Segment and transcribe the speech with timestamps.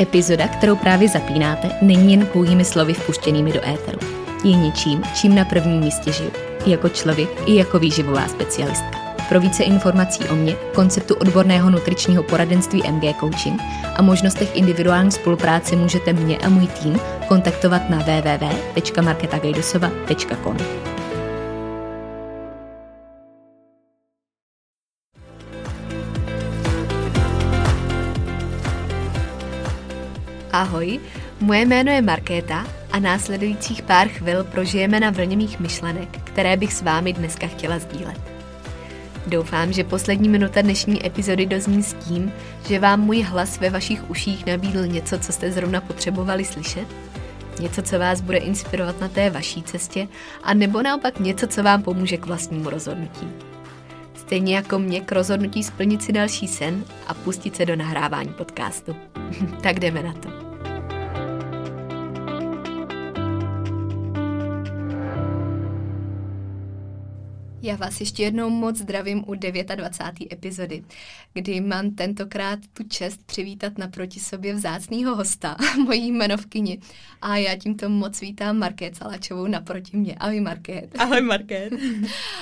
[0.00, 3.98] Epizoda, kterou právě zapínáte, není jen pouhými slovy vpuštěnými do éteru.
[4.44, 6.30] Je něčím, čím na prvním místě žiju.
[6.66, 8.98] Jako člověk, i jako výživová specialistka.
[9.28, 13.60] Pro více informací o mě, konceptu odborného nutričního poradenství MG Coaching
[13.96, 20.56] a možnostech individuální spolupráce můžete mě a můj tým kontaktovat na www.marketagajdosova.com.
[30.52, 31.00] Ahoj,
[31.40, 36.72] moje jméno je Markéta a následujících pár chvil prožijeme na vlně mých myšlenek, které bych
[36.72, 38.20] s vámi dneska chtěla sdílet.
[39.26, 42.32] Doufám, že poslední minuta dnešní epizody dozní s tím,
[42.68, 46.86] že vám můj hlas ve vašich uších nabídl něco, co jste zrovna potřebovali slyšet,
[47.60, 50.08] něco, co vás bude inspirovat na té vaší cestě,
[50.42, 53.47] a nebo naopak něco, co vám pomůže k vlastnímu rozhodnutí.
[54.28, 58.96] Stejně jako mě k rozhodnutí splnit si další sen a pustit se do nahrávání podcastu.
[59.62, 60.47] tak jdeme na to.
[67.68, 70.32] Já vás ještě jednou moc zdravím u 29.
[70.32, 70.84] epizody,
[71.34, 76.78] kdy mám tentokrát tu čest přivítat naproti sobě vzácného hosta, mojí jmenovkyni.
[77.22, 80.14] A já tímto moc vítám Market Salačovou naproti mě.
[80.14, 80.90] Ahoj Market.
[80.98, 81.72] Ahoj Market.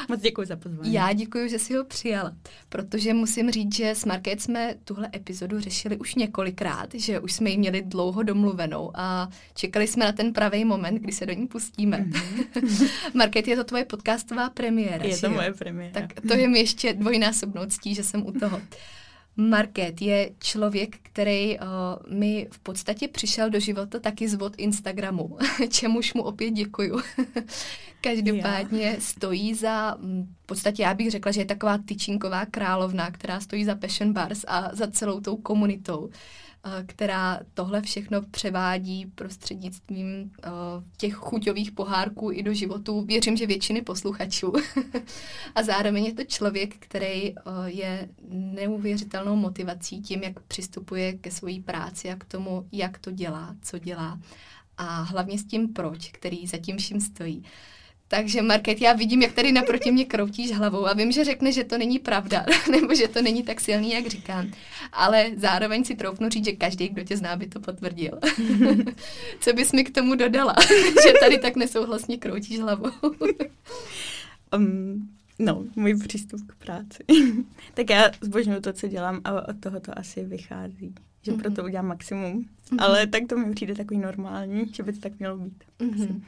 [0.09, 0.93] moc děkuji za pozvání.
[0.93, 2.33] Já děkuji, že jsi ho přijala,
[2.69, 7.51] protože musím říct, že s Market jsme tuhle epizodu řešili už několikrát, že už jsme
[7.51, 11.47] ji měli dlouho domluvenou a čekali jsme na ten pravý moment, kdy se do ní
[11.47, 12.07] pustíme.
[12.57, 12.89] Mm-hmm.
[13.15, 15.05] Market, je to tvoje podcastová premiéra.
[15.05, 15.93] Je to moje premiéra.
[15.93, 18.61] Tak to je mi ještě dvojnásobnou ctí, že jsem u toho.
[19.37, 21.67] Market je člověk, který uh,
[22.15, 27.01] mi v podstatě přišel do života taky z vod Instagramu, čemuž mu opět děkuju.
[28.01, 29.01] Každopádně já.
[29.01, 29.97] stojí za,
[30.43, 34.45] v podstatě já bych řekla, že je taková tyčinková královna, která stojí za Passion Bars
[34.49, 36.11] a za celou tou komunitou
[36.87, 40.31] která tohle všechno převádí prostřednictvím
[40.97, 43.03] těch chuťových pohárků i do životu.
[43.03, 44.53] Věřím, že většiny posluchačů.
[45.55, 47.35] a zároveň je to člověk, který
[47.65, 53.57] je neuvěřitelnou motivací tím, jak přistupuje ke své práci a k tomu, jak to dělá,
[53.63, 54.21] co dělá.
[54.79, 57.45] A hlavně s tím proč, který zatím vším stojí.
[58.09, 61.65] Takže Market, já vidím, jak tady naproti mě kroutíš hlavou a vím, že řekne, že
[61.65, 64.51] to není pravda, nebo že to není tak silný, jak říkám.
[64.93, 68.19] Ale zároveň si troufnu říct, že každý, kdo tě zná, by to potvrdil.
[69.41, 70.55] Co bys mi k tomu dodala,
[71.07, 72.91] že tady tak nesouhlasně kroutíš hlavou?
[74.57, 77.05] um, no, můj přístup k práci.
[77.75, 80.95] tak já zbožňuju to, co dělám a od toho to asi vychází.
[81.23, 81.43] Že mm-hmm.
[81.43, 82.43] proto udělám maximum.
[82.43, 82.77] Mm-hmm.
[82.79, 85.65] Ale tak to mi přijde takový normální, že by to tak mělo být.
[85.81, 86.21] Mm-hmm.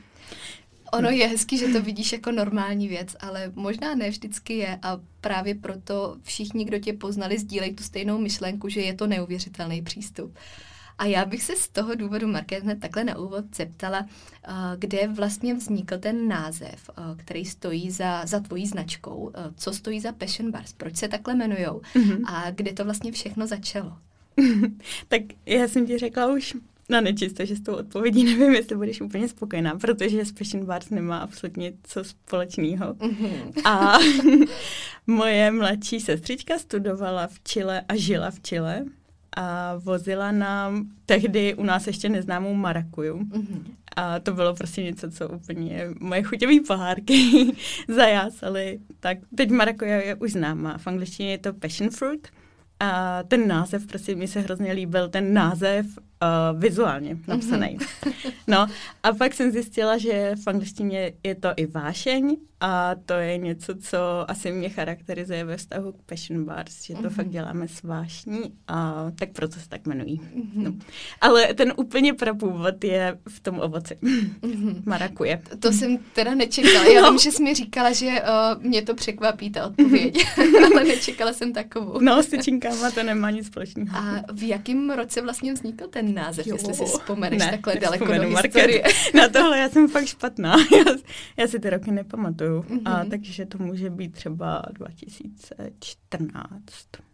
[0.93, 5.00] Ono je hezký, že to vidíš jako normální věc, ale možná ne vždycky je a
[5.21, 10.37] právě proto všichni, kdo tě poznali, sdílejí tu stejnou myšlenku, že je to neuvěřitelný přístup.
[10.98, 14.06] A já bych se z toho důvodu, Market, hned takhle na úvod zeptala,
[14.78, 20.50] kde vlastně vznikl ten název, který stojí za, za tvojí značkou, co stojí za Passion
[20.50, 22.22] Bars, proč se takhle jmenujou mm-hmm.
[22.27, 23.98] a kde to vlastně všechno začalo.
[25.09, 26.56] tak já jsem ti řekla už
[26.93, 31.19] No nečisto, že s tou odpovědí nevím, jestli budeš úplně spokojená, protože Passion Bars nemá
[31.19, 32.94] absolutně co společného.
[32.94, 33.53] Mm-hmm.
[33.65, 33.99] A
[35.06, 38.84] moje mladší sestřička studovala v Chile a žila v Chile
[39.37, 43.19] a vozila nám tehdy u nás ještě neznámou marakuju.
[43.19, 43.62] Mm-hmm.
[43.97, 47.47] A to bylo prostě něco, co úplně moje chuťové pohárky
[47.88, 48.78] zajásaly.
[49.00, 50.78] Tak teď marakuja je už známá.
[50.78, 52.28] V angličtině je to passion fruit.
[52.81, 55.87] A ten název, prostě mi se hrozně líbil, ten název
[56.23, 57.79] uh, vizuálně napsaný.
[57.79, 58.33] Mm-hmm.
[58.47, 58.67] No
[59.03, 63.75] a pak jsem zjistila, že v angličtině je to i vášeň a to je něco,
[63.75, 63.99] co
[64.31, 67.11] asi mě charakterizuje ve vztahu k Passion Bars, že to mm-hmm.
[67.11, 70.21] fakt děláme s vášní a tak proto se tak jmenují.
[70.21, 70.62] Mm-hmm.
[70.62, 70.75] No.
[71.21, 73.99] Ale ten úplně prapůvod je v tom ovoci.
[74.03, 74.83] Mm-hmm.
[74.87, 75.43] Marakuje.
[75.51, 76.84] To, to jsem teda nečekala.
[76.84, 77.11] Já no.
[77.11, 80.27] vím, že jsi mi říkala, že uh, mě to překvapí, ta odpověď,
[80.65, 82.01] ale nečekala jsem takovou.
[82.01, 83.99] No, s tyčinkama to nemá nic společného.
[83.99, 86.55] A v jakém roce vlastně vznikl ten název, jo.
[86.55, 88.83] jestli si vzpomeneš ne, takhle daleko do historie?
[89.15, 90.57] Na tohle já jsem fakt špatná.
[90.72, 90.84] Já,
[91.37, 92.60] já si ty roky nepamatuju pamatuju.
[92.60, 92.93] Mm-hmm.
[92.93, 96.53] A takže to může být třeba 2014.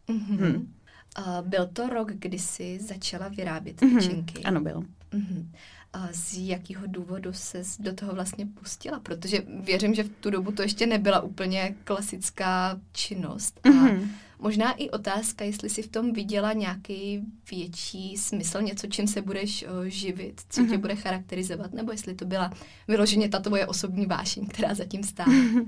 [0.08, 0.38] Mm-hmm.
[0.38, 0.72] Hmm.
[1.16, 3.98] A byl to rok, kdy jsi začala vyrábět mm-hmm.
[3.98, 4.42] tyčinky?
[4.42, 4.80] Ano, byl.
[5.12, 5.46] Mm-hmm.
[5.92, 9.00] A z jakého důvodu se do toho vlastně pustila?
[9.00, 13.60] Protože věřím, že v tu dobu to ještě nebyla úplně klasická činnost.
[13.64, 14.08] A mm-hmm.
[14.38, 19.64] Možná i otázka, jestli si v tom viděla nějaký větší smysl, něco, čím se budeš
[19.64, 20.70] o, živit, co mm-hmm.
[20.70, 22.50] tě bude charakterizovat, nebo jestli to byla
[22.88, 25.32] vyloženě ta tvoje osobní vášeň, která zatím stála.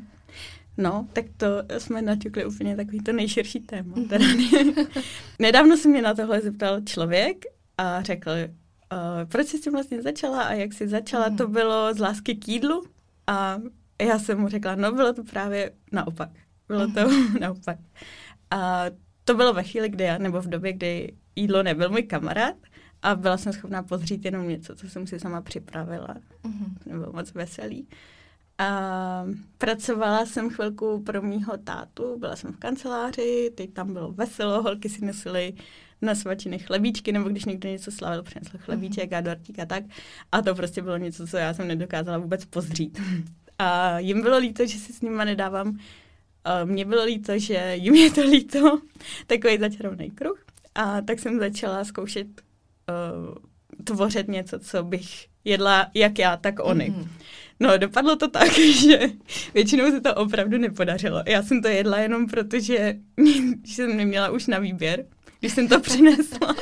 [0.78, 1.46] No, tak to
[1.78, 3.96] jsme naťukli úplně takový to nejširší téma.
[3.96, 4.08] Mm-hmm.
[4.08, 4.24] Teda.
[5.38, 7.44] Nedávno se mě na tohle zeptal člověk
[7.78, 11.36] a řekl, uh, proč jsi s tím vlastně začala a jak jsi začala, mm.
[11.36, 12.82] to bylo z lásky k jídlu
[13.26, 13.58] a
[14.02, 16.30] já jsem mu řekla, no bylo to právě naopak.
[16.68, 17.34] Bylo to mm.
[17.40, 17.78] naopak.
[18.50, 18.84] A
[19.24, 22.54] to bylo ve chvíli, kdy já, nebo v době, kdy jídlo nebyl můj kamarád
[23.02, 26.14] a byla jsem schopná pozřít jenom něco, co jsem si sama připravila.
[26.44, 26.76] Mm.
[26.86, 27.88] Nebylo moc veselý.
[28.58, 29.26] A
[29.58, 34.88] pracovala jsem chvilku pro mýho tátu, byla jsem v kanceláři, teď tam bylo veselo, holky
[34.88, 35.54] si nosily
[36.02, 39.84] na svačiny chlebíčky, nebo když někdo něco slavil, přinesl chlebíček a dortík a tak.
[40.32, 43.00] A to prostě bylo něco, co já jsem nedokázala vůbec pozřít.
[43.58, 45.78] A jim bylo líto, že si s nima nedávám.
[46.46, 48.80] A mně bylo líto, že jim je to líto.
[49.26, 50.44] Takový začarovný kruh.
[50.74, 53.34] A tak jsem začala zkoušet uh,
[53.84, 56.90] tvořit něco, co bych jedla jak já, tak oni.
[56.90, 57.08] Mm-hmm.
[57.60, 58.52] No, dopadlo to tak,
[58.82, 59.00] že
[59.54, 61.22] většinou se to opravdu nepodařilo.
[61.26, 62.96] Já jsem to jedla jenom proto, že,
[63.64, 65.06] že jsem neměla už na výběr.
[65.40, 66.54] Když jsem to přinesla,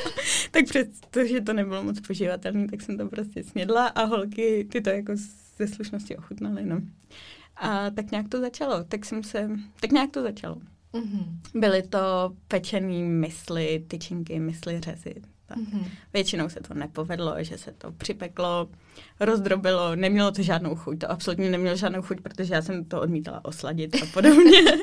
[0.51, 4.89] tak přestože to nebylo moc poživatelné, tak jsem to prostě snědla a holky ty to
[4.89, 5.13] jako
[5.57, 6.81] ze slušnosti ochutnaly, no.
[7.55, 9.49] A tak nějak to začalo, tak jsem se,
[9.79, 10.57] tak nějak to začalo.
[10.93, 11.59] Mm-hmm.
[11.59, 11.99] Byly to
[12.47, 15.15] pečený mysli, tyčinky, mysli řezy,
[15.45, 15.57] tak.
[15.57, 15.87] Mm-hmm.
[16.13, 18.69] Většinou se to nepovedlo, že se to připeklo,
[19.19, 23.45] rozdrobilo, nemělo to žádnou chuť, to absolutně nemělo žádnou chuť, protože já jsem to odmítala
[23.45, 24.59] osladit a podobně.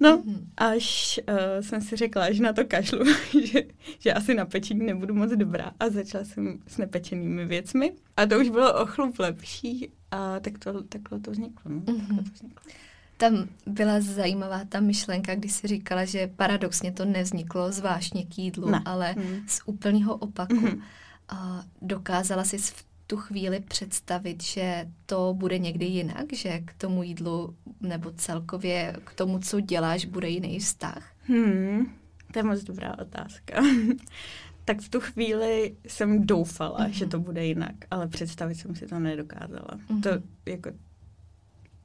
[0.00, 0.46] No, mm-hmm.
[0.56, 3.04] až uh, jsem si řekla, že na to kašlu,
[3.44, 3.62] že,
[3.98, 8.40] že asi na pečení nebudu moc dobrá a začala jsem s nepečenými věcmi a to
[8.40, 11.70] už bylo o chlup lepší a tak to, takhle to vzniklo.
[11.70, 11.98] No, mm-hmm.
[11.98, 12.72] takhle to vzniklo.
[13.16, 18.70] Tam byla zajímavá ta myšlenka, kdy si říkala, že paradoxně to nevzniklo zvláštně k jídlu,
[18.70, 18.82] ne.
[18.84, 19.42] ale mm.
[19.46, 20.54] z úplného opaku.
[20.54, 20.82] Mm.
[21.28, 27.02] A dokázala si v tu chvíli představit, že to bude někdy jinak, že k tomu
[27.02, 31.12] jídlu nebo celkově k tomu, co děláš, bude jiný vztah?
[31.22, 31.92] Hmm,
[32.32, 33.62] to je moc dobrá otázka.
[34.68, 36.90] tak v tu chvíli jsem doufala, mm-hmm.
[36.90, 39.68] že to bude jinak, ale představit jsem si to nedokázala.
[39.68, 40.02] Mm-hmm.
[40.02, 40.10] To
[40.50, 40.70] jako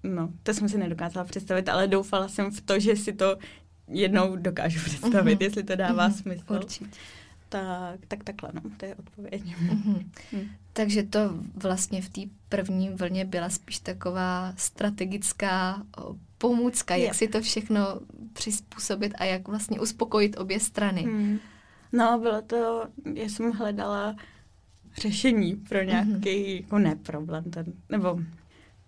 [0.03, 3.37] No, to jsem si nedokázala představit, ale doufala jsem v to, že si to
[3.87, 5.43] jednou dokážu představit, mm-hmm.
[5.43, 6.21] jestli to dává mm-hmm.
[6.21, 6.53] smysl.
[6.53, 6.99] Určitě.
[7.49, 9.43] Tak, tak takhle, no, to je odpověď.
[9.43, 10.05] Mm-hmm.
[10.31, 10.49] Mm.
[10.73, 11.19] Takže to
[11.55, 15.83] vlastně v té první vlně byla spíš taková strategická
[16.37, 17.13] pomůcka, jak je.
[17.13, 17.99] si to všechno
[18.33, 21.05] přizpůsobit a jak vlastně uspokojit obě strany.
[21.05, 21.39] Mm.
[21.93, 24.15] No, bylo to, já jsem hledala
[25.01, 26.61] řešení pro nějaký, mm-hmm.
[26.61, 28.19] jako neproblém, ten, nebo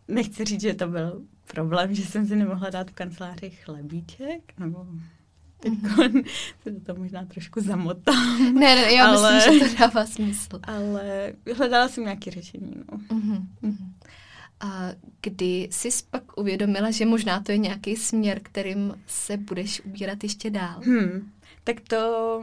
[0.08, 1.22] nechci říct, že to byl
[1.54, 4.88] problém, že jsem si nemohla dát v kanceláři chlebíček, nebo
[5.60, 6.26] teď mm-hmm.
[6.86, 8.54] to možná trošku zamotám.
[8.54, 10.60] Ne, ne, já ale, myslím, že to dává smysl.
[10.64, 12.98] Ale hledala jsem nějaké řešení, no.
[12.98, 13.48] Mm-hmm.
[14.60, 14.90] A
[15.22, 20.50] kdy jsi pak uvědomila, že možná to je nějaký směr, kterým se budeš ubírat ještě
[20.50, 20.82] dál?
[20.86, 21.32] Hmm.
[21.64, 22.42] Tak to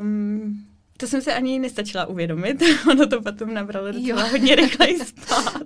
[0.00, 0.64] um,
[1.00, 4.28] to jsem se ani nestačila uvědomit, ono to potom nabralo docela jo.
[4.30, 5.62] hodně rychleji spát.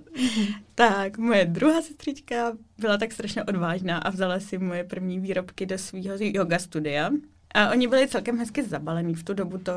[0.75, 5.77] tak, moje druhá sestřička byla tak strašně odvážná a vzala si moje první výrobky do
[5.77, 7.09] svého yoga studia.
[7.55, 9.71] A oni byli celkem hezky zabalení, v tu dobu to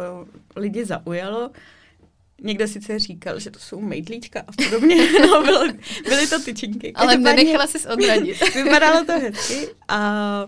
[0.56, 1.50] lidi zaujalo.
[2.42, 5.64] Někdo sice říkal, že to jsou mejdlíčka a podobně, no bylo,
[6.08, 6.92] byly to tyčinky.
[6.92, 8.54] Ale nenechala jsi odradit.
[8.54, 10.46] Vypadalo to hezky a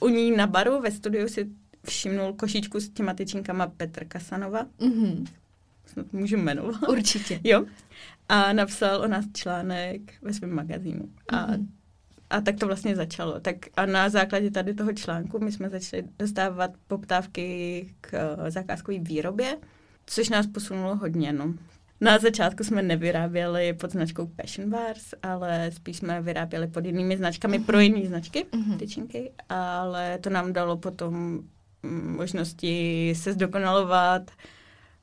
[0.00, 1.48] u ní na baru ve studiu si
[1.84, 4.66] všimnul košičku s těma tyčinkama Petr Kasanova.
[4.80, 5.26] Mm-hmm.
[5.86, 6.88] Snad můžu jmenovat.
[6.88, 7.40] Určitě.
[7.44, 7.64] jo.
[8.28, 11.08] A napsal o nás článek ve svém magazínu.
[11.28, 11.66] A, mm-hmm.
[12.30, 13.40] a tak to vlastně začalo.
[13.40, 18.98] Tak a na základě tady toho článku my jsme začali dostávat poptávky k uh, zakázkové
[18.98, 19.58] výrobě,
[20.06, 21.32] což nás posunulo hodně.
[21.32, 21.54] No.
[22.00, 27.58] Na začátku jsme nevyráběli pod značkou Passion Bars, ale spíš jsme vyráběli pod jinými značkami
[27.58, 27.64] mm-hmm.
[27.64, 28.76] pro jiné značky, mm-hmm.
[28.76, 31.40] tyčinky, ale to nám dalo potom
[32.16, 34.30] možnosti se zdokonalovat,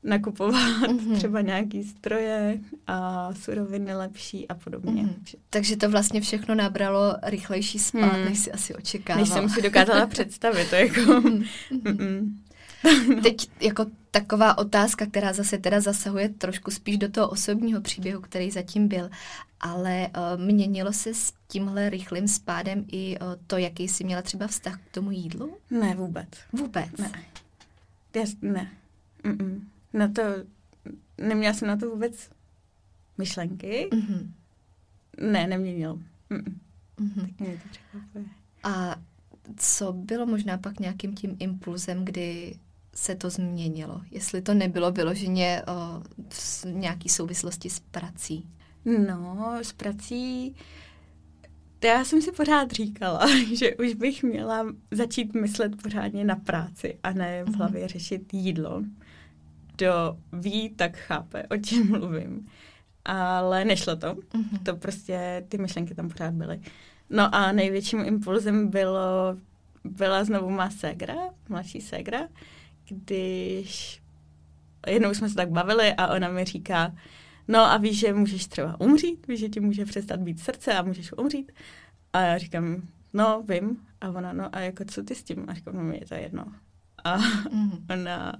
[0.02, 1.16] nakupovat mm-hmm.
[1.16, 5.02] třeba nějaký stroje a suroviny lepší a podobně.
[5.02, 5.38] Mm-hmm.
[5.50, 8.24] Takže to vlastně všechno nabralo rychlejší spát, mm.
[8.24, 9.24] než si asi očekávala.
[9.24, 10.70] Než jsem si dokázala představit.
[10.70, 12.32] To jako, mm-hmm.
[13.22, 18.50] Teď jako taková otázka, která zase teda zasahuje trošku spíš do toho osobního příběhu, který
[18.50, 19.10] zatím byl,
[19.60, 24.46] ale uh, měnilo se s tímhle rychlým spádem i uh, to, jaký jsi měla třeba
[24.46, 25.56] vztah k tomu jídlu?
[25.70, 26.28] Ne, vůbec.
[26.52, 26.96] Vůbec?
[26.98, 27.12] Ne.
[28.14, 28.70] Jas, ne.
[29.24, 29.60] Mm-mm.
[29.92, 30.22] Na to,
[31.18, 32.30] neměla jsem na to vůbec
[33.18, 33.88] myšlenky.
[33.92, 34.28] Mm-hmm.
[35.20, 36.02] Ne, neměnil.
[36.30, 36.54] Mm-mm.
[37.00, 37.26] Mm-hmm.
[37.26, 38.24] Tak mě to překvapuje.
[38.62, 38.96] A
[39.56, 42.54] co bylo možná pak nějakým tím impulzem, kdy
[42.98, 44.00] se to změnilo?
[44.10, 48.46] Jestli to nebylo vyloženě o, v nějaký souvislosti s prací?
[48.84, 50.54] No, s prací...
[51.84, 57.12] Já jsem si pořád říkala, že už bych měla začít myslet pořádně na práci a
[57.12, 57.58] ne v mhm.
[57.58, 58.82] hlavě řešit jídlo.
[59.76, 62.48] kdo ví, tak chápe, o čem mluvím.
[63.04, 64.14] Ale nešlo to.
[64.14, 64.62] Mm-hmm.
[64.62, 66.60] To prostě, ty myšlenky tam pořád byly.
[67.10, 69.36] No a největším impulzem bylo,
[69.84, 71.14] byla znovu má ségra,
[71.48, 72.28] mladší ségra,
[72.88, 74.02] když
[74.86, 76.94] jednou jsme se tak bavili a ona mi říká,
[77.48, 80.82] no a víš, že můžeš třeba umřít, víš, že ti může přestat být srdce a
[80.82, 81.52] můžeš umřít.
[82.12, 83.76] A já říkám, no, vím.
[84.00, 85.44] A ona, no a jako co ty s tím?
[85.48, 86.44] A říkám, no, mě je to jedno.
[87.04, 87.92] A mm-hmm.
[87.92, 88.32] ona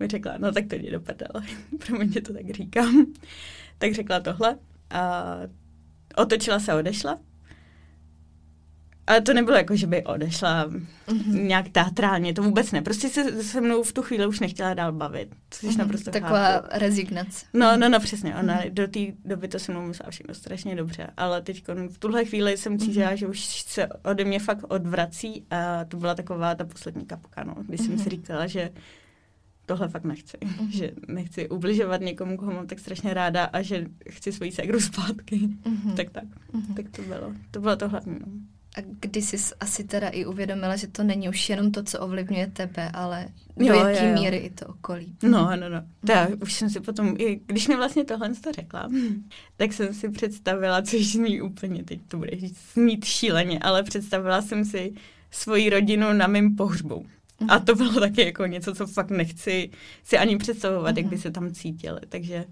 [0.00, 1.46] mi řekla, no tak to jde do prdele.
[1.86, 3.06] Promiň, že to tak říkám.
[3.78, 4.58] tak řekla tohle
[4.90, 5.34] a
[6.16, 7.18] otočila se a odešla.
[9.06, 11.42] Ale to nebylo jako, že by odešla mm-hmm.
[11.42, 12.82] nějak teatrálně, to vůbec ne.
[12.82, 15.34] Prostě se se mnou v tu chvíli už nechtěla dál bavit.
[15.50, 15.78] Což mm-hmm.
[15.78, 16.68] naprosto Taková chápu.
[16.72, 17.46] rezignace.
[17.54, 18.34] No, no, no, přesně.
[18.36, 18.72] Ona mm-hmm.
[18.72, 21.06] do té doby to se mnou myslela všechno strašně dobře.
[21.16, 23.16] Ale teď v tuhle chvíli jsem cítila, mm-hmm.
[23.16, 27.54] že už se ode mě fakt odvrací a to byla taková ta poslední kapka, no.
[27.62, 27.86] Když mm-hmm.
[27.86, 28.10] jsem si mhm.
[28.10, 28.70] říkala, že
[29.66, 30.36] tohle fakt nechci.
[30.36, 30.68] Mm-hmm.
[30.70, 35.36] Že nechci ubližovat někomu, koho mám tak strašně ráda a že chci svoji ségru zpátky.
[35.36, 35.94] Mm-hmm.
[35.96, 36.24] Tak tak.
[36.24, 36.74] Mm-hmm.
[36.74, 37.32] Tak to bylo.
[37.50, 38.18] To bylo to hlavní.
[38.20, 38.26] No.
[38.76, 42.46] A kdy jsi asi teda i uvědomila, že to není už jenom to, co ovlivňuje
[42.46, 44.14] tebe, ale do jo, jaký jo, jo.
[44.14, 45.16] míry i to okolí.
[45.22, 45.82] No, no, no.
[46.06, 48.88] Tak, už jsem si potom, i když mi vlastně tohle to řekla,
[49.56, 52.30] tak jsem si představila, což zní úplně, teď to bude
[52.74, 54.92] znít šíleně, ale představila jsem si
[55.30, 56.94] svoji rodinu na mým pohřbu.
[57.40, 57.46] Mm-hmm.
[57.48, 59.70] A to bylo taky jako něco, co fakt nechci
[60.04, 60.98] si ani představovat, mm-hmm.
[60.98, 61.22] jak by mhm.
[61.22, 62.00] se tam cítili.
[62.08, 62.44] Takže,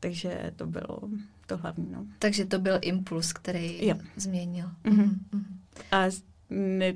[0.00, 0.98] takže to bylo
[1.46, 1.86] to hlavní.
[1.92, 2.06] No.
[2.18, 3.94] Takže to byl impuls, který jo.
[4.16, 4.70] změnil.
[4.84, 5.08] Mm-hmm.
[5.32, 5.44] Mm-hmm.
[5.92, 6.04] A
[6.50, 6.94] ne,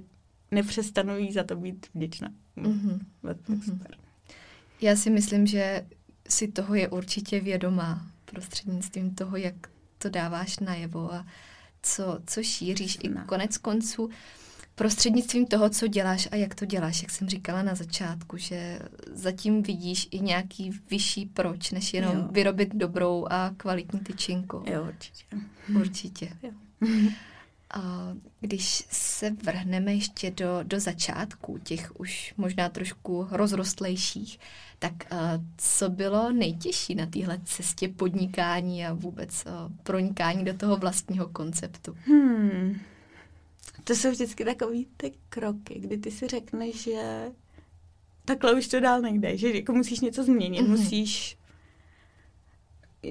[0.51, 2.29] nepřestanu jí za to být vděčná.
[2.57, 2.99] Mm-hmm.
[3.25, 3.63] Mm-hmm.
[3.65, 3.97] Super.
[4.81, 5.87] Já si myslím, že
[6.29, 9.55] si toho je určitě vědomá prostřednictvím toho, jak
[9.99, 11.27] to dáváš najevo a
[11.83, 12.99] co, co šíříš.
[13.03, 14.11] I konec konců
[14.75, 18.79] prostřednictvím toho, co děláš a jak to děláš, jak jsem říkala na začátku, že
[19.13, 22.29] zatím vidíš i nějaký vyšší proč, než jenom jo.
[22.31, 24.65] vyrobit dobrou a kvalitní tyčinku.
[24.67, 25.25] Jo, určitě.
[25.81, 26.37] Určitě.
[26.43, 26.51] Jo.
[28.41, 34.39] Když se vrhneme ještě do, do začátku těch už možná trošku rozrostlejších,
[34.79, 35.19] tak uh,
[35.57, 41.97] co bylo nejtěžší na téhle cestě podnikání a vůbec uh, pronikání do toho vlastního konceptu?
[42.05, 42.81] Hmm.
[43.85, 47.27] To jsou vždycky takový ty kroky, kdy ty si řekneš, že
[48.25, 50.69] takhle už to dál nejde, že jako musíš něco změnit, mm-hmm.
[50.69, 51.39] musíš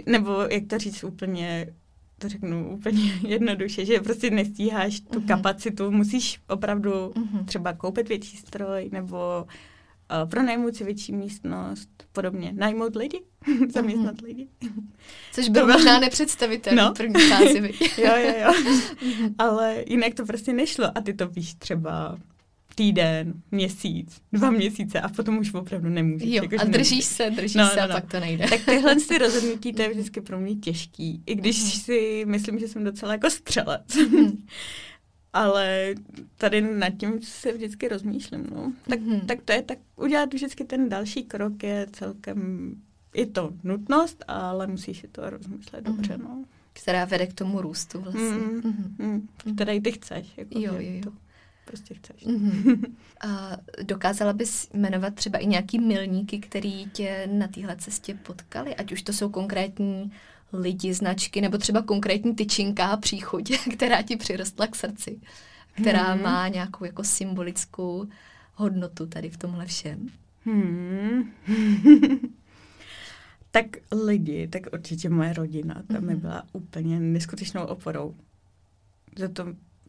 [0.06, 1.74] nebo jak to říct úplně,
[2.22, 5.28] to řeknu úplně jednoduše, že prostě nestíháš tu mm-hmm.
[5.28, 7.46] kapacitu, musíš opravdu mm-hmm.
[7.46, 13.22] třeba koupit větší stroj nebo uh, pronajmout si větší místnost, podobně, najmout lidi,
[13.74, 14.26] zaměstnat mm-hmm.
[14.26, 14.48] lidi.
[15.32, 16.94] Což bylo možná nepředstavitelné no.
[16.94, 17.74] první fázi.
[17.98, 18.54] jo, jo, jo.
[19.38, 22.18] Ale jinak to prostě nešlo a ty to víš třeba
[22.76, 26.30] týden, měsíc, dva měsíce a potom už opravdu nemůžeš.
[26.30, 27.94] Jo, jako, a držíš se, držíš no, se no, no.
[27.94, 28.48] a pak to nejde.
[28.50, 31.24] Tak tyhle ty rozhodnutí, to je vždycky pro mě těžký.
[31.26, 31.84] I když uh-huh.
[31.84, 33.88] si myslím, že jsem docela jako střelec.
[33.88, 34.38] Uh-huh.
[35.34, 35.96] Ale
[36.38, 38.48] tady nad tím se vždycky rozmýšlím.
[38.56, 38.74] No.
[38.90, 39.26] Tak, uh-huh.
[39.26, 42.72] tak to je tak, udělat vždycky ten další krok je celkem
[43.14, 45.96] i to nutnost, ale musíš si to rozmyslet uh-huh.
[45.96, 46.18] dobře.
[46.18, 46.46] No.
[46.74, 48.22] Která vede k tomu růstu vlastně.
[48.22, 48.96] Mm, mm,
[49.46, 50.28] mm, který ty chceš.
[50.38, 51.02] Jako, jo, jo, jo.
[51.04, 51.12] To
[51.72, 52.28] prostě chceš.
[52.28, 52.96] Mm-hmm.
[53.28, 58.76] A dokázala bys jmenovat třeba i nějaký milníky, který tě na téhle cestě potkali?
[58.76, 60.12] Ať už to jsou konkrétní
[60.54, 65.20] lidi, značky, nebo třeba konkrétní tyčinka a příchuť, která ti přirostla k srdci,
[65.74, 66.24] která hmm.
[66.24, 68.06] má nějakou jako symbolickou
[68.56, 70.10] hodnotu tady v tomhle všem.
[70.46, 71.32] Hmm.
[73.52, 73.66] tak
[74.06, 76.02] lidi, tak určitě moje rodina, ta mm-hmm.
[76.02, 78.16] mi byla úplně neskutečnou oporou.
[79.18, 79.46] Za to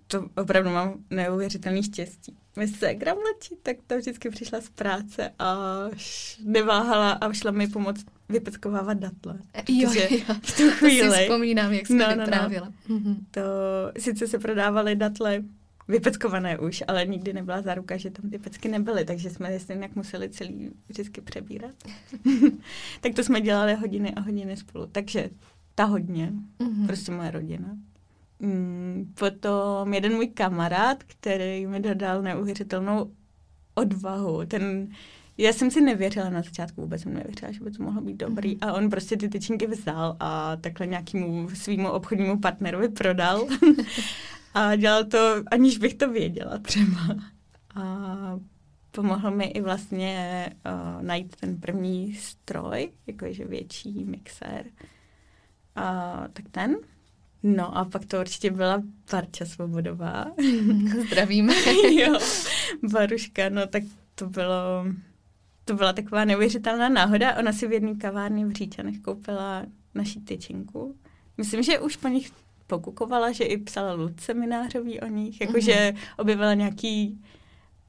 [0.06, 2.37] to opravdu mám neuvěřitelný štěstí.
[2.56, 5.56] My se mladší, tak to vždycky přišla z práce a
[6.44, 9.38] neváhala a šla mi pomoct vypeckovávat datle.
[9.68, 10.35] Jo, jo.
[10.42, 11.09] V tu chvíli.
[11.09, 12.97] To si vzpomínám, jak jsme no, no, No.
[12.97, 13.16] Mm-hmm.
[13.30, 13.42] To
[13.99, 15.42] sice se prodávaly datle
[15.88, 19.97] vypeckované už, ale nikdy nebyla záruka, že tam ty pecky nebyly, takže jsme je jak
[19.97, 21.75] museli celý vždycky přebírat.
[23.00, 24.87] tak to jsme dělali hodiny a hodiny spolu.
[24.92, 25.30] Takže
[25.75, 26.87] ta hodně, mm-hmm.
[26.87, 27.76] prostě moje rodina.
[28.42, 33.12] Mm, potom jeden můj kamarád, který mi dodal neuvěřitelnou
[33.75, 34.46] odvahu.
[34.46, 34.88] Ten,
[35.38, 38.50] já jsem si nevěřila na začátku, vůbec jsem nevěřila, že by to mohlo být dobrý.
[38.50, 38.58] Mhm.
[38.70, 43.49] A on prostě ty tyčinky vzal a takhle nějakému svýmu obchodnímu partnerovi prodal.
[44.54, 47.16] a dělal to, aniž bych to věděla třeba.
[47.75, 48.38] A
[48.90, 54.64] pomohl mi i vlastně uh, najít ten první stroj, jakože větší mixér.
[55.76, 56.76] A tak ten.
[57.42, 58.82] No a pak to určitě byla
[59.12, 60.25] Barča Svobodová.
[61.06, 61.54] Zdravíme.
[61.92, 62.18] jo,
[62.92, 63.82] Baruška, no tak
[64.14, 64.87] to bylo,
[65.64, 67.37] to byla taková neuvěřitelná náhoda.
[67.37, 70.96] Ona si v jedné kavárně v Říčanech koupila naší tyčinku.
[71.37, 72.30] Myslím, že už po nich
[72.66, 75.96] pokukovala, že i psala Lud seminářový o nich, jakože mm-hmm.
[76.18, 77.20] objevila nějaký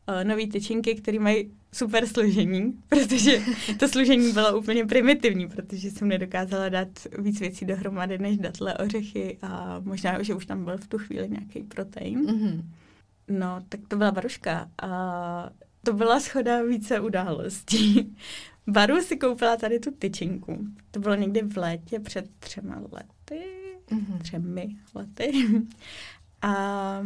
[0.07, 3.41] uh, nový tyčinky, které mají super složení, protože
[3.79, 6.88] to složení bylo úplně primitivní, protože jsem nedokázala dát
[7.19, 11.29] víc věcí dohromady než datle, ořechy a možná, že už tam byl v tu chvíli
[11.29, 12.25] nějaký protein.
[12.25, 12.63] Mm-hmm.
[13.27, 15.50] No, tak to byla baruška a
[15.83, 18.15] to byla schoda více událostí.
[18.67, 20.67] Baru si koupila tady tu tyčinku.
[20.91, 23.45] To bylo někdy v létě před třema lety,
[23.89, 24.17] mm-hmm.
[24.22, 25.31] třemi lety.
[26.41, 27.03] A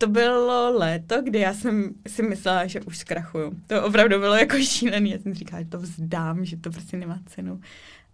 [0.00, 3.52] to bylo léto, kdy já jsem si myslela, že už zkrachuju.
[3.66, 5.10] To opravdu bylo jako šílený.
[5.10, 7.60] Já jsem říkala, že to vzdám, že to prostě nemá cenu.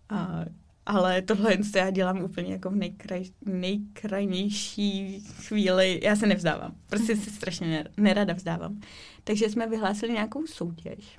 [0.09, 0.45] A,
[0.87, 6.00] ale tohle já dělám úplně jako v nejkraj, nejkrajnější chvíli.
[6.02, 6.75] Já se nevzdávám.
[6.87, 8.81] Prostě si strašně nerada vzdávám.
[9.25, 11.19] Takže jsme vyhlásili nějakou soutěž.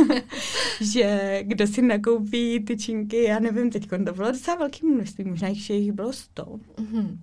[0.80, 5.92] že kdo si nakoupí tyčinky, já nevím, teď to bylo docela velký množství, možná jich
[5.92, 6.44] bylo 100.
[6.44, 7.18] Mm-hmm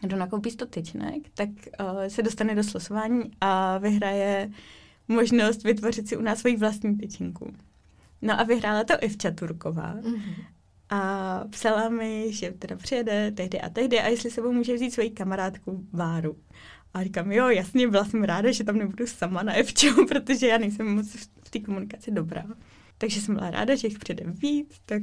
[0.00, 1.48] kdo nakoupí 100 tyčnek, tak
[1.80, 4.50] uh, se dostane do slosování a vyhraje
[5.08, 7.54] možnost vytvořit si u nás svoji vlastní tyčinku.
[8.22, 9.94] No a vyhrála to Ivča Turková.
[9.94, 10.44] Mm-hmm.
[10.90, 15.10] A psala mi, že teda přijede tehdy a tehdy a jestli sebou může vzít svoji
[15.10, 16.36] kamarádku Váru.
[16.94, 20.58] A říkám, jo, jasně, byla jsem ráda, že tam nebudu sama na Evču, protože já
[20.58, 21.08] nejsem moc
[21.44, 22.44] v té komunikaci dobrá.
[22.98, 25.02] Takže jsem byla ráda, že jich přijde víc, tak,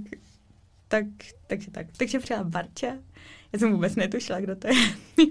[0.87, 1.05] tak,
[1.47, 1.87] takže tak.
[1.97, 2.97] Takže přijela Barča,
[3.53, 4.73] já jsem vůbec netušila, kdo to je.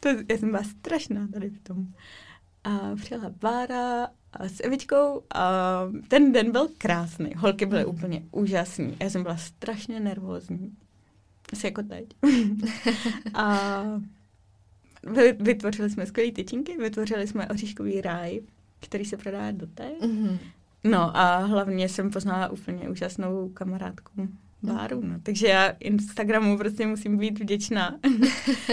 [0.00, 1.86] to, já jsem byla strašná tady v tom.
[2.64, 5.60] A přijela Bára a s Evičkou a
[6.08, 7.32] ten den byl krásný.
[7.36, 7.90] Holky byly mm.
[7.90, 8.96] úplně úžasný.
[9.00, 10.76] Já jsem byla strašně nervózní.
[11.52, 12.06] Asi jako teď.
[13.34, 13.82] a
[15.38, 18.40] vytvořili jsme skvělé tyčinky, vytvořili jsme oříškový ráj,
[18.80, 19.90] který se prodá do té.
[20.00, 20.38] Mm-hmm.
[20.84, 24.28] No a hlavně jsem poznala úplně úžasnou kamarádku
[24.62, 25.20] Báru, no.
[25.22, 27.98] Takže já Instagramu prostě musím být vděčná.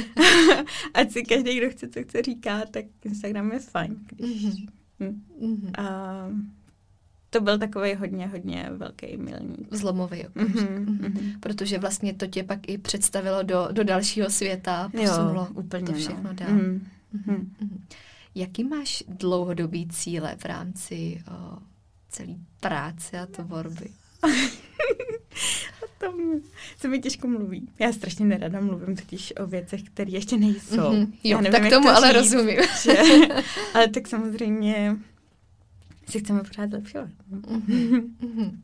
[0.93, 3.95] Ať si každý, kdo chce, co chce říká, tak Instagram je fajn.
[4.09, 4.43] Když...
[4.99, 5.71] Mm-hmm.
[5.77, 6.27] A
[7.29, 9.67] to byl takový hodně, hodně velký milník.
[9.71, 10.69] Zlomový okamžik.
[10.69, 11.39] Mm-hmm, mm-hmm.
[11.39, 15.91] Protože vlastně to tě pak i představilo do, do dalšího světa, posunulo jo, úplně, to
[15.91, 15.97] no.
[15.97, 16.33] všechno no.
[16.33, 16.49] dál.
[16.49, 16.79] Mm-hmm.
[17.27, 17.79] Mm-hmm.
[18.35, 21.57] Jaký máš dlouhodobý cíle v rámci o,
[22.09, 23.89] celé práce a tvorby?
[25.83, 26.41] o tom
[26.77, 27.69] se mi těžko mluví.
[27.79, 30.75] Já strašně nerada mluvím totiž o věcech, které ještě nejsou.
[30.75, 31.13] Mm-hmm.
[31.23, 32.59] Jo, nevím, tak tomu to ale říct, rozumím.
[32.83, 32.97] Že,
[33.73, 34.97] ale tak samozřejmě
[36.09, 37.09] si chceme pořád zlepšovat.
[37.31, 38.57] Mm-hmm.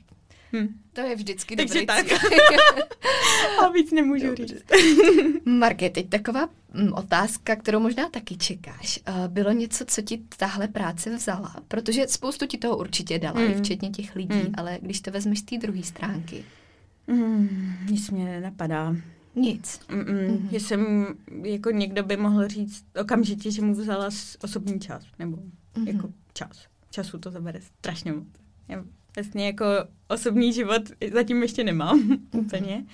[0.53, 0.79] Hm.
[0.93, 2.05] To je vždycky Takže dobrý tak.
[3.59, 4.45] A víc nemůžu Dobře.
[4.47, 4.63] říct.
[5.45, 8.99] Marke, teď taková mm, otázka, kterou možná taky čekáš.
[9.09, 11.55] Uh, bylo něco, co ti tahle práce vzala?
[11.67, 13.51] Protože spoustu ti toho určitě dala, mm.
[13.51, 14.53] i včetně těch lidí, mm.
[14.57, 16.45] ale když to vezmeš z té druhé stránky.
[17.07, 18.95] Mm, nic mě nenapadá.
[19.35, 19.79] Nic.
[19.89, 20.05] Mm-mm.
[20.05, 20.57] Mm-hmm.
[20.57, 21.07] Jsem,
[21.43, 24.09] jako někdo by mohl říct okamžitě, že mu vzala
[24.43, 25.87] osobní čas, nebo mm-hmm.
[25.87, 26.67] jako čas.
[26.91, 28.27] Času to zabere strašně moc.
[28.67, 28.83] Já
[29.15, 29.65] Vlastně jako
[30.07, 30.81] osobní život
[31.13, 32.19] zatím ještě nemám mm-hmm.
[32.39, 32.85] úplně,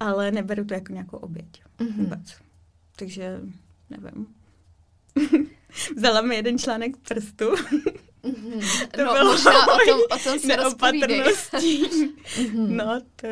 [0.00, 1.96] ale neberu to jako nějakou oběť mm-hmm.
[1.96, 2.36] vůbec.
[2.96, 3.40] Takže
[3.90, 4.26] nevím.
[5.96, 7.54] Vzala mi jeden článek prstu.
[8.24, 8.88] Mm-hmm.
[8.90, 12.10] to no, bylo možná o tom, o tom se mm-hmm.
[12.68, 13.28] No, to...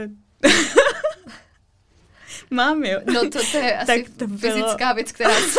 [2.51, 3.01] Mám, jo.
[3.15, 4.39] No to, to je asi tak to bylo...
[4.39, 5.59] fyzická věc, která si,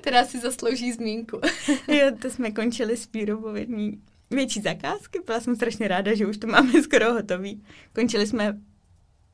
[0.00, 1.40] která si zaslouží zmínku.
[1.88, 5.20] jo, to jsme končili s výrobovědní větší zakázky.
[5.26, 7.62] Byla jsem strašně ráda, že už to máme skoro hotový.
[7.92, 8.58] Končili jsme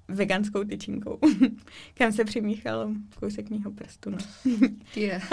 [0.09, 1.19] veganskou tyčinkou,
[1.95, 4.11] kam se přimíchal kousek mýho prstu.
[4.11, 4.19] No.
[4.97, 5.33] Yeah.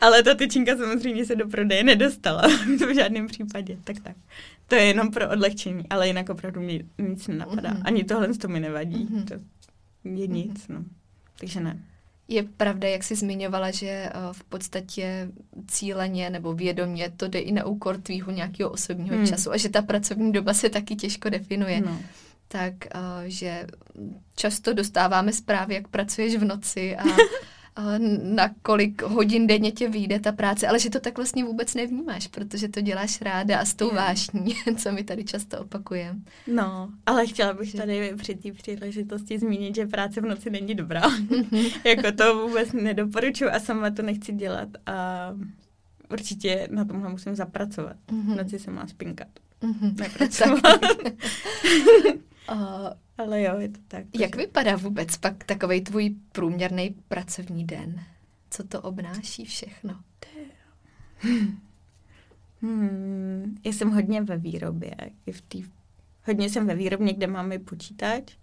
[0.00, 2.42] Ale ta tyčinka samozřejmě se do prodeje nedostala
[2.88, 3.78] v žádném případě.
[3.84, 4.16] Tak tak.
[4.66, 7.70] To je jenom pro odlehčení, ale jinak opravdu mě nic nenapadá.
[7.70, 7.82] Mm-hmm.
[7.84, 9.08] Ani tohle to mi nevadí.
[9.08, 9.24] Mm-hmm.
[9.24, 9.34] To
[10.04, 10.74] je nic, mm-hmm.
[10.74, 10.84] no.
[11.40, 11.84] Takže ne.
[12.30, 15.28] Je pravda, jak jsi zmiňovala, že eh, v podstatě
[15.66, 19.26] cíleně nebo vědomě to jde i na úkor tvýho nějakého osobního hmm.
[19.26, 21.80] času a že ta pracovní doba se taky těžko definuje.
[21.80, 21.98] No.
[22.48, 23.66] Tak, eh, že
[24.36, 27.04] často dostáváme zprávy, jak pracuješ v noci a
[28.22, 32.26] na kolik hodin denně tě vyjde ta práce, ale že to tak vlastně vůbec nevnímáš,
[32.26, 36.20] protože to děláš ráda a s tou vášní, co mi tady často opakujeme.
[36.46, 41.00] No, ale chtěla bych tady při té příležitosti zmínit, že práce v noci není dobrá.
[41.00, 41.80] Mm-hmm.
[41.88, 45.28] jako to vůbec nedoporučuji a sama to nechci dělat a
[46.10, 47.96] určitě na tomhle musím zapracovat.
[48.08, 48.34] Mm-hmm.
[48.34, 49.28] V noci se má spinkat.
[49.62, 50.00] Mm-hmm.
[50.00, 50.80] Nepracovat.
[52.52, 52.88] Uh,
[53.20, 54.04] Ale jo, je to tak.
[54.20, 58.04] Jak vypadá vůbec pak takový tvůj průměrný pracovní den?
[58.50, 60.00] Co to obnáší všechno?
[62.62, 64.94] Hmm, já jsem hodně ve výrobě.
[65.26, 65.64] I v tý,
[66.26, 68.36] hodně jsem ve výrobně, kde máme počítač.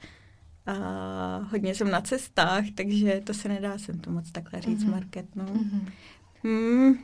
[0.66, 0.74] A
[1.52, 4.92] hodně jsem na cestách, takže to se nedá jsem to moc takhle říct, mm-hmm.
[4.92, 5.36] market.
[5.36, 5.46] No.
[5.46, 5.92] Mm-hmm.
[6.44, 6.98] Hmm,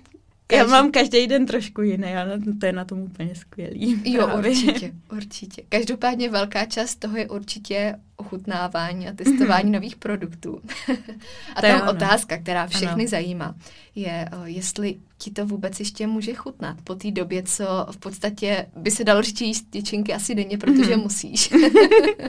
[0.53, 0.71] Každý...
[0.71, 2.25] Já mám každý den trošku jiný a
[2.59, 4.01] to je na tom úplně skvělý.
[4.05, 4.51] Jo, právě.
[4.51, 5.63] určitě, určitě.
[5.69, 9.73] Každopádně velká část toho je určitě ochutnávání a testování mm-hmm.
[9.73, 10.61] nových produktů.
[11.55, 11.91] a to tam ano.
[11.91, 13.07] otázka, která všechny ano.
[13.07, 13.55] zajímá,
[13.95, 18.91] je, jestli ti to vůbec ještě může chutnat po té době, co v podstatě by
[18.91, 21.03] se dalo říct jíst tyčinky asi denně, protože mm-hmm.
[21.03, 21.53] musíš.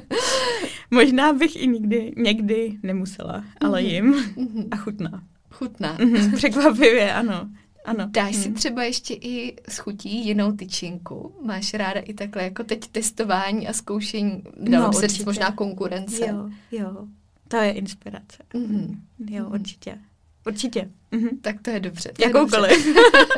[0.91, 3.87] Možná bych i nikdy, někdy nemusela, ale mm-hmm.
[3.87, 4.69] jim mm-hmm.
[4.71, 5.23] a chutná.
[5.51, 5.99] Chutná.
[5.99, 7.49] Mm-hmm, překvapivě, ano.
[7.85, 8.09] Ano.
[8.11, 8.42] Dáš hmm.
[8.42, 11.35] si třeba ještě i schutí jinou tyčinku?
[11.42, 15.53] Máš ráda i takhle jako teď testování a zkoušení, dalo no, by se říct možná
[15.53, 16.27] konkurence?
[16.27, 17.07] Jo, jo.
[17.49, 18.38] To je inspirace.
[18.55, 18.97] Mm-hmm.
[19.31, 19.53] Jo, mhm.
[19.53, 19.99] určitě.
[20.47, 20.90] Určitě.
[21.12, 21.40] Mm-hmm.
[21.40, 22.12] Tak to je dobře.
[22.16, 22.87] To jakoukoliv.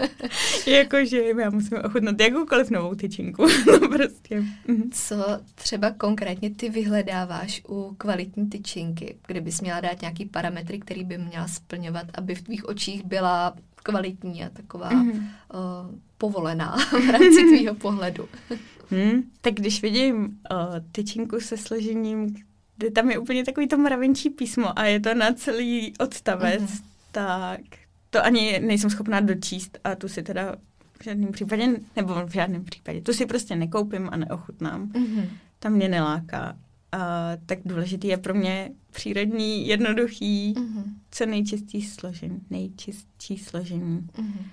[0.66, 3.46] Jakože já musím ochutnat jakoukoliv novou tyčinku.
[3.66, 4.40] no prostě.
[4.40, 4.88] Mm-hmm.
[4.92, 5.16] Co
[5.54, 9.16] třeba konkrétně ty vyhledáváš u kvalitní tyčinky?
[9.26, 13.56] Kdybys měla dát nějaký parametry, který by měla splňovat, aby v tvých očích byla
[13.86, 15.28] kvalitní a taková mm-hmm.
[15.54, 18.28] uh, povolená v rámci tvýho pohledu.
[18.90, 20.28] Hmm, tak když vidím uh,
[20.92, 22.34] tyčinku se složením,
[22.76, 26.84] kde tam je úplně takový to mravenčí písmo a je to na celý odstavec, mm-hmm.
[27.12, 27.60] tak
[28.10, 30.56] to ani nejsem schopná dočíst a tu si teda
[31.00, 34.88] v žádném případě, nebo v žádném případě, tu si prostě nekoupím a neochutnám.
[34.88, 35.28] Mm-hmm.
[35.58, 36.56] Tam mě neláká.
[36.92, 40.84] A tak důležitý je pro mě přírodní, jednoduchý, mm-hmm.
[41.10, 42.40] co nejčistší složení.
[42.50, 44.00] Nejčistší složení.
[44.00, 44.46] Mm-hmm.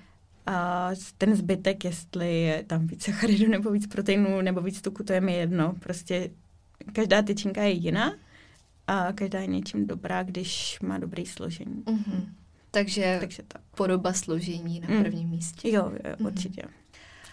[0.46, 5.14] A ten zbytek, jestli je tam víc sacharidů nebo víc proteinů nebo víc tuku, to
[5.14, 5.74] je mi jedno.
[5.80, 6.30] Prostě
[6.94, 8.14] každá tyčinka je jiná
[8.88, 11.84] a každá je něčím dobrá, když má dobrý složení.
[11.84, 12.26] Mm-hmm.
[12.72, 13.60] Takže, Takže to.
[13.78, 15.04] podoba složení na mm.
[15.04, 15.70] prvním místě.
[15.70, 16.26] Jo, jo mm-hmm.
[16.26, 16.62] určitě.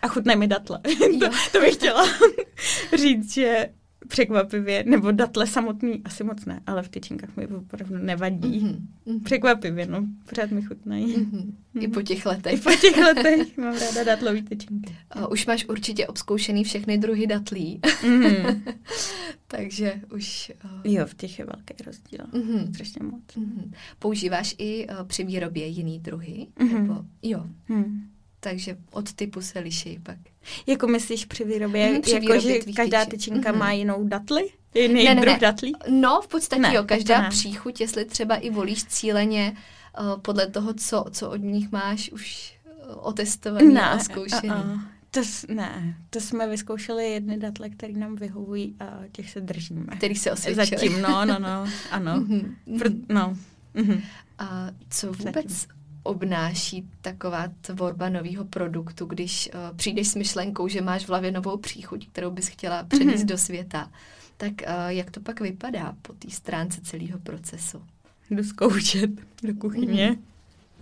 [0.02, 0.80] A chutnají mi datle.
[1.20, 2.06] to, to bych chtěla
[2.98, 3.68] říct, že
[4.08, 8.60] překvapivě, nebo datle samotný asi moc ne, ale v tyčinkách mi opravdu nevadí.
[8.60, 9.22] Mm-hmm.
[9.22, 11.16] Překvapivě, no, pořád mi chutnají.
[11.16, 11.52] Mm-hmm.
[11.80, 12.52] I po těch letech.
[12.52, 14.96] I po těch letech mám ráda datlový tyčinky.
[15.16, 17.80] Uh, už máš určitě obzkoušený všechny druhy datlí.
[17.82, 18.62] Mm-hmm.
[19.46, 20.52] Takže už...
[20.64, 20.92] Uh...
[20.92, 22.20] Jo, v těch je velký rozdíl.
[22.32, 22.74] Mm-hmm.
[22.74, 23.22] Strašně moc.
[23.36, 23.72] Mm-hmm.
[23.98, 26.46] Používáš i uh, při výrobě jiný druhy?
[26.56, 26.80] Mm-hmm.
[26.80, 27.04] Nebo...
[27.22, 27.46] Jo.
[27.68, 30.18] Mm takže od typu se liší pak.
[30.66, 33.58] Jako myslíš při výrobě, hmm, při jako že každá tyčinka mm-hmm.
[33.58, 34.50] má jinou datli?
[34.74, 35.38] Jiný ne, ne, druh ne.
[35.38, 35.72] datlí?
[35.88, 39.56] No, v podstatě ne, jo, každá příchuť, jestli třeba i volíš cíleně
[40.00, 44.48] uh, podle toho, co, co od nich máš už uh, otestovaný ne, a zkoušený.
[44.48, 44.80] Uh, uh.
[45.10, 49.86] To, ne, to jsme vyzkoušeli jedny datle, které nám vyhovují a těch se držíme.
[49.96, 50.66] Který se osvědčili.
[50.66, 52.16] Zatím, no, no, no, ano.
[52.16, 52.54] Mm-hmm.
[52.68, 53.36] Pr- no.
[53.74, 54.02] Mm-hmm.
[54.38, 60.80] A co vůbec Zatím obnáší taková tvorba nového produktu, když uh, přijdeš s myšlenkou, že
[60.80, 63.26] máš v hlavě novou příchuť, kterou bys chtěla přenést mm-hmm.
[63.28, 63.90] do světa,
[64.36, 67.82] tak uh, jak to pak vypadá po té stránce celého procesu?
[68.30, 69.10] Jdu zkoušet
[69.42, 70.10] do kuchyně.
[70.10, 70.18] Mm-hmm.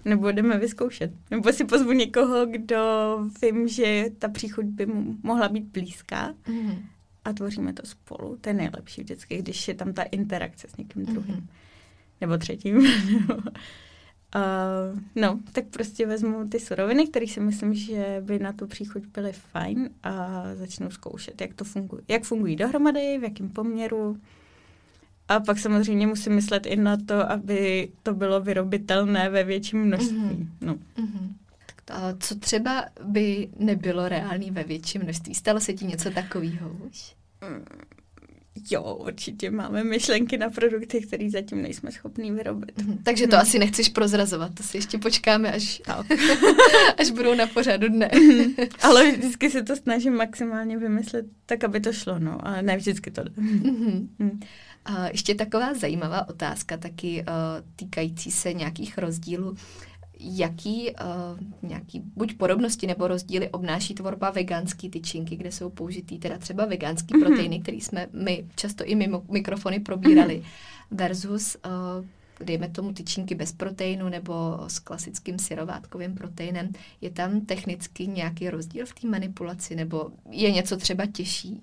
[0.04, 1.12] Nebo jdeme vyzkoušet.
[1.30, 2.78] Nebo si pozvu někoho, kdo
[3.42, 6.34] vím, že ta příchuť by mu mohla být blízká.
[6.46, 6.78] Mm-hmm.
[7.24, 8.36] A tvoříme to spolu.
[8.40, 11.36] To je nejlepší vždycky, když je tam ta interakce s někým druhým.
[11.36, 11.46] Mm-hmm.
[12.20, 12.86] Nebo třetím.
[14.36, 19.02] Uh, no, tak prostě vezmu ty suroviny, které si myslím, že by na tu příchuť
[19.06, 22.02] byly fajn a začnu zkoušet, jak to funguje.
[22.08, 24.16] Jak fungují dohromady, v jakém poměru.
[25.28, 30.18] A pak samozřejmě musím myslet i na to, aby to bylo vyrobitelné ve větším množství.
[30.18, 30.48] Mm-hmm.
[30.60, 30.74] No.
[30.74, 31.32] Mm-hmm.
[31.90, 35.34] A co třeba by nebylo reálný ve větším množství?
[35.34, 37.14] Stalo se ti něco takového už?
[38.58, 42.78] Mm, Jo, určitě máme myšlenky na produkty, které zatím nejsme schopní vyrobit.
[42.78, 43.42] Mhm, takže to hmm.
[43.42, 45.82] asi nechceš prozrazovat, to si ještě počkáme, až,
[46.98, 48.10] až budou na pořadu dne.
[48.14, 48.54] Mhm.
[48.82, 53.10] ale vždycky se to snažím maximálně vymyslet tak, aby to šlo, no, ale ne vždycky
[53.10, 53.30] to jde.
[53.30, 54.38] Mm-hmm.
[54.84, 57.34] A ještě taková zajímavá otázka, taky uh,
[57.76, 59.56] týkající se nějakých rozdílů
[60.20, 66.38] jaký uh, nějaký buď podobnosti nebo rozdíly obnáší tvorba veganské tyčinky, kde jsou použitý teda
[66.38, 67.24] třeba veganský mm-hmm.
[67.26, 70.96] proteiny, který jsme my často i mimo mikrofony probírali, mm-hmm.
[70.96, 72.06] versus uh,
[72.46, 76.68] dejme tomu tyčinky bez proteinu nebo s klasickým syrovátkovým proteinem.
[77.00, 81.62] Je tam technicky nějaký rozdíl v té manipulaci nebo je něco třeba těžší?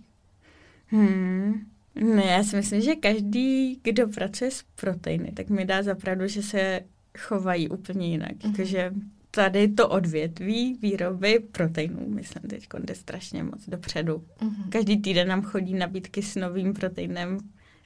[0.87, 1.65] Hmm.
[1.95, 6.43] Ne, já si myslím, že každý, kdo pracuje s proteiny, tak mi dá zapravdu, že
[6.43, 6.81] se
[7.17, 8.31] chovají úplně jinak.
[8.31, 8.55] Mm-hmm.
[8.55, 8.93] Takže
[9.35, 14.23] tady to odvětví výroby proteinů, myslím, teď jde strašně moc dopředu.
[14.39, 14.69] Mm-hmm.
[14.69, 17.37] Každý týden nám chodí nabídky s novým proteinem,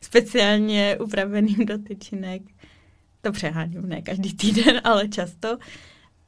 [0.01, 2.41] speciálně upraveným do tyčinek.
[3.21, 5.57] To přeháním, ne každý týden, ale často.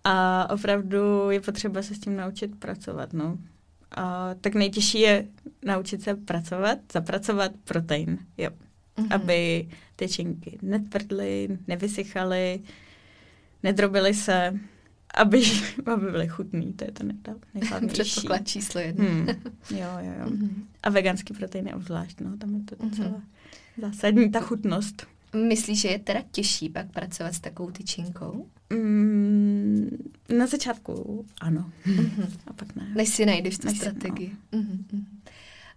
[0.03, 3.37] A opravdu je potřeba se s tím naučit pracovat, no.
[3.91, 5.27] A tak nejtěžší je
[5.65, 8.49] naučit se pracovat, zapracovat protein, jo.
[8.97, 9.15] Mm-hmm.
[9.15, 12.59] Aby tyčinky netvrdly, nevysychaly,
[13.63, 14.59] nedrobily se,
[15.13, 15.41] aby,
[15.93, 17.03] aby byly chutný, to je to
[17.53, 18.01] nejhlavnější.
[18.01, 19.05] Předpoklad číslo jedna.
[19.05, 19.27] Hmm.
[19.71, 20.25] Jo, jo, jo.
[20.25, 20.49] Mm-hmm.
[20.83, 23.81] A veganský protein je obzvlášť, no, tam je to docela mm-hmm.
[23.81, 25.07] zásadní, ta chutnost.
[25.47, 28.47] Myslíš, že je teda těžší pak pracovat s takovou tyčinkou?
[28.69, 29.97] Mm,
[30.37, 32.27] na začátku ano, mm-hmm.
[32.47, 32.91] a pak ne.
[32.95, 34.35] Než si najdeš tu Než strategii.
[34.51, 34.59] No.
[34.59, 35.05] Mm-hmm.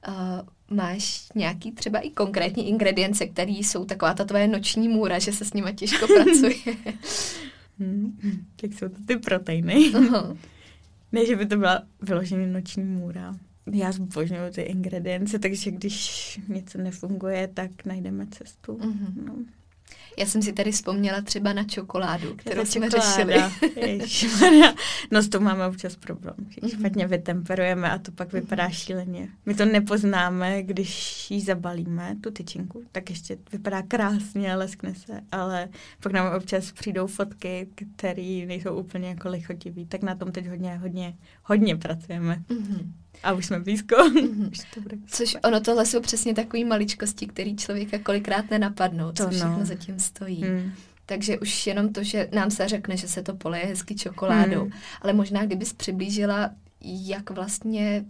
[0.08, 5.32] Uh, máš nějaký třeba i konkrétní ingredience, které jsou taková ta tvoje noční můra, že
[5.32, 6.76] se s nimi těžko pracuje?
[7.78, 8.18] Hmm.
[8.56, 9.74] Tak jsou to ty proteiny.
[9.74, 10.36] Uh-huh.
[11.12, 13.36] ne, že by to byla vyloženě noční můra.
[13.72, 18.72] Já zbožňuju ty ingredience, takže když něco nefunguje, tak najdeme cestu.
[18.72, 19.24] Uh-huh.
[19.26, 19.34] No.
[20.18, 23.34] Já jsem si tady vzpomněla třeba na čokoládu, kterou jsme řešili.
[25.10, 26.34] no s tou máme občas problém.
[26.62, 26.70] Mhm.
[26.70, 29.28] špatně vytemperujeme a to pak vypadá šíleně.
[29.46, 35.68] My to nepoznáme, když ji zabalíme, tu tyčinku, tak ještě vypadá krásně, leskne se, ale
[36.00, 40.76] pak nám občas přijdou fotky, které nejsou úplně jako lichotivý, tak na tom teď hodně,
[40.76, 42.42] hodně, hodně pracujeme.
[42.48, 43.03] Mm-hmm.
[43.24, 43.94] A už jsme blízko.
[43.96, 44.48] Mm-hmm.
[44.52, 49.24] už to bude což ono tohle jsou přesně takové maličkosti, které člověka kolikrát nenapadnou, co
[49.24, 49.64] to všechno no.
[49.64, 50.44] zatím stojí.
[50.44, 50.72] Mm.
[51.06, 54.70] Takže už jenom to, že nám se řekne, že se to poleje hezky čokoládou, mm.
[55.02, 58.04] ale možná kdybys přiblížila, jak vlastně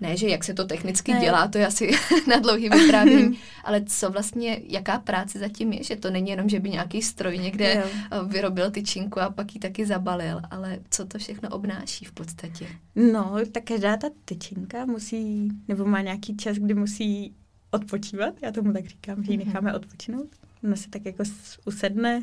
[0.00, 1.20] ne, že jak se to technicky ne.
[1.20, 1.90] dělá, to je asi
[2.28, 6.60] na dlouhý vyprávění, ale co vlastně, jaká práce zatím je, že to není jenom, že
[6.60, 7.82] by nějaký stroj někde jo.
[8.10, 12.66] Eh, vyrobil tyčinku a pak ji taky zabalil, ale co to všechno obnáší v podstatě?
[12.96, 17.34] No, tak každá ta tyčinka musí, nebo má nějaký čas, kdy musí
[17.70, 19.46] odpočívat, já tomu tak říkám, že ji mhm.
[19.46, 20.28] necháme odpočinout.
[20.64, 21.22] Ona se tak jako
[21.66, 22.22] usedne,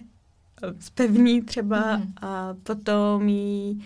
[0.79, 2.11] spevní třeba mm-hmm.
[2.21, 3.77] a potom ji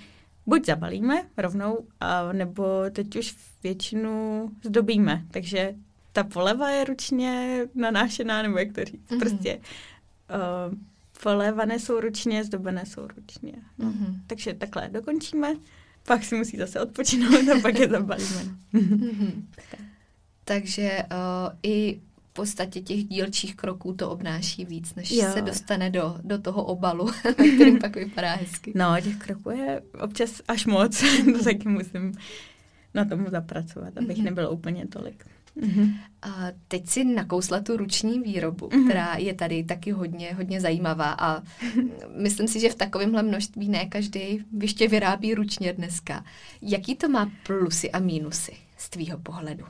[0.45, 5.25] buď zabalíme rovnou, a nebo teď už většinu zdobíme.
[5.32, 5.75] Takže
[6.13, 9.10] ta poleva je ručně nanášená, nebo jak to říct.
[9.10, 9.19] Mm-hmm.
[9.19, 10.77] Prostě uh,
[11.23, 13.53] polevané jsou ručně, zdobené jsou ručně.
[13.77, 13.91] No.
[13.91, 14.19] Mm-hmm.
[14.27, 15.56] Takže takhle dokončíme,
[16.08, 18.41] pak si musí zase odpočinout a pak je zabalíme.
[18.73, 19.43] mm-hmm.
[20.45, 22.01] Takže uh, i
[22.33, 25.31] podstatě těch dílčích kroků to obnáší víc, než jo.
[25.33, 28.71] se dostane do, do toho obalu, na kterým pak vypadá hezky.
[28.75, 31.03] No, těch kroků je občas až moc,
[31.37, 32.13] to taky musím
[32.93, 34.23] na tomu zapracovat, abych mm-hmm.
[34.23, 35.25] nebylo úplně tolik.
[35.57, 35.93] Mm-hmm.
[36.21, 38.85] A teď si nakousla tu ruční výrobu, mm-hmm.
[38.85, 41.43] která je tady taky hodně, hodně zajímavá a
[42.17, 46.25] myslím si, že v takovémhle množství ne každý ještě vyrábí ručně dneska.
[46.61, 49.65] Jaký to má plusy a mínusy z tvýho pohledu?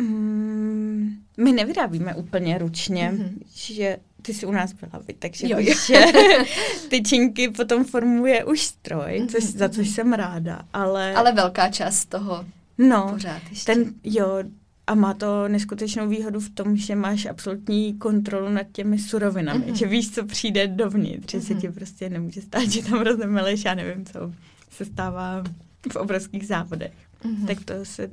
[0.00, 3.38] Mm, my nevyrábíme úplně ručně, mm-hmm.
[3.54, 6.04] že ty jsi u nás byla, vy, takže jo, víš, že
[6.88, 9.28] tyčinky potom formuje už stroj, mm-hmm.
[9.28, 11.14] což, za což jsem ráda, ale...
[11.14, 12.44] Ale velká část toho
[12.78, 13.74] no, pořád ještě.
[13.74, 14.42] Ten, jo,
[14.86, 19.74] a má to neskutečnou výhodu v tom, že máš absolutní kontrolu nad těmi surovinami, mm-hmm.
[19.74, 21.46] že víš, co přijde dovnitř, že mm-hmm.
[21.46, 24.32] se ti prostě nemůže stát, že tam rozemeleš, já nevím, co
[24.70, 25.44] se stává
[25.92, 26.92] v obrovských závodech.
[27.24, 27.46] Mm-hmm.
[27.46, 28.10] Tak to se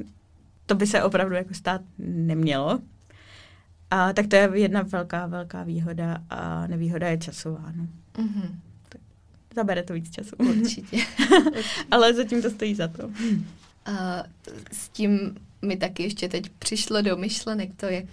[0.72, 2.80] to by se opravdu jako stát nemělo.
[3.90, 7.72] A tak to je jedna velká, velká výhoda a nevýhoda je časová.
[7.76, 7.88] No.
[8.14, 8.56] Mm-hmm.
[8.90, 9.02] Tak
[9.56, 10.36] zabere to víc času.
[10.40, 10.98] Určitě.
[11.92, 13.10] Ale zatím to stojí za to.
[13.86, 14.24] A
[14.72, 18.06] s tím mi taky ještě teď přišlo do myšlenek to, jak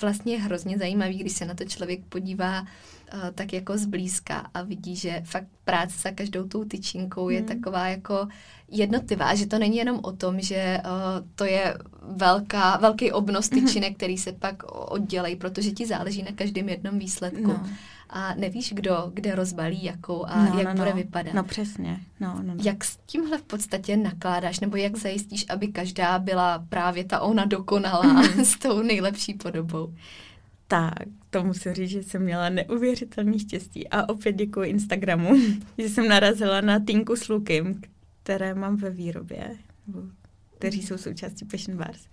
[0.00, 2.66] vlastně je hrozně zajímavý, když se na to člověk podívá
[3.34, 7.48] tak jako zblízka a vidí, že fakt práce za každou tou tyčinkou je hmm.
[7.48, 8.28] taková jako
[8.68, 13.60] jednotlivá, že to není jenom o tom, že uh, to je velká, velký obnos mhm.
[13.60, 13.96] tyčinek, hmm.
[13.96, 17.48] který se pak oddělají, protože ti záleží na každém jednom výsledku.
[17.48, 17.66] No.
[18.10, 20.96] A nevíš, kdo kde rozbalí jakou a no, jak no, bude no.
[20.96, 21.34] vypadat.
[21.34, 22.00] No přesně.
[22.20, 22.62] No, no, no.
[22.64, 27.44] Jak s tímhle v podstatě nakládáš, nebo jak zajistíš, aby každá byla právě ta ona
[27.44, 29.94] dokonalá s tou nejlepší podobou?
[30.72, 35.36] Tak, to musím říct, že jsem měla neuvěřitelný štěstí a opět děkuji Instagramu,
[35.78, 37.80] že jsem narazila na Tinku s Lukim,
[38.22, 39.56] které mám ve výrobě,
[40.58, 42.08] kteří jsou součástí Passion Bars.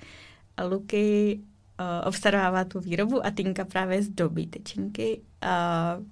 [0.58, 6.06] A Luky uh, obstarává tu výrobu a Tinka právě zdobí tyčinky uh,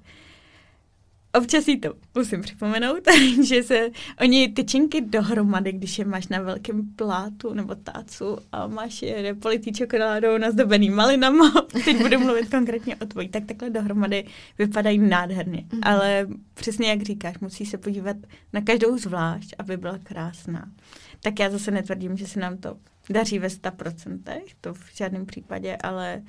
[1.37, 2.99] občas si to musím připomenout,
[3.43, 3.89] že se
[4.21, 9.73] oni tyčinky dohromady, když je máš na velkém plátu nebo tácu a máš je politý
[9.73, 11.51] čokoládou nazdobený malinama,
[11.85, 14.25] teď budu mluvit konkrétně o tvojí, tak takhle dohromady
[14.57, 15.65] vypadají nádherně.
[15.69, 15.79] Mm-hmm.
[15.83, 18.17] Ale přesně jak říkáš, musí se podívat
[18.53, 20.71] na každou zvlášť, aby byla krásná.
[21.19, 22.77] Tak já zase netvrdím, že se nám to
[23.09, 26.21] daří ve 100%, to v žádném případě, ale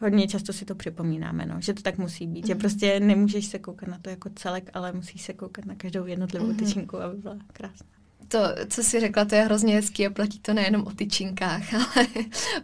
[0.00, 2.46] hodně často si to připomínáme, no, že to tak musí být, mm.
[2.46, 2.60] že Mhm.
[2.60, 6.46] prostě nemůžeš se koukat na to jako celek, ale musíš se koukat na každou jednotlivou
[6.46, 6.56] Mhm.
[6.56, 7.86] tyčinku, aby byla krásná.
[8.28, 12.06] To, co jsi řekla, to je hrozně hezký a platí to nejenom o tyčinkách, ale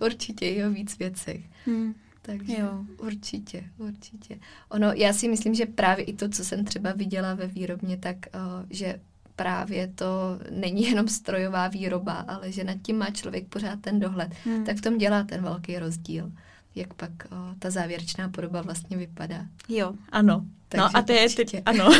[0.01, 1.41] určitě i o víc věcech.
[1.67, 1.95] Hmm.
[2.23, 2.85] Takže Jo.
[2.99, 4.39] určitě, určitě.
[4.69, 8.17] Ono, já si myslím, že právě i to, co jsem třeba viděla ve výrobně, tak
[8.35, 8.41] uh,
[8.71, 9.01] že
[9.37, 10.07] právě to
[10.51, 14.65] není jenom strojová výroba, ale že nad tím má člověk pořád ten dohled, Hmm.
[14.65, 16.33] tak v tom dělá ten velký rozdíl,
[16.75, 19.47] jak pak uh, ta závěrečná podoba vlastně vypadá.
[19.69, 20.47] Jo, ano.
[20.69, 21.45] Takže no a to je určitě.
[21.45, 21.91] teď, ano,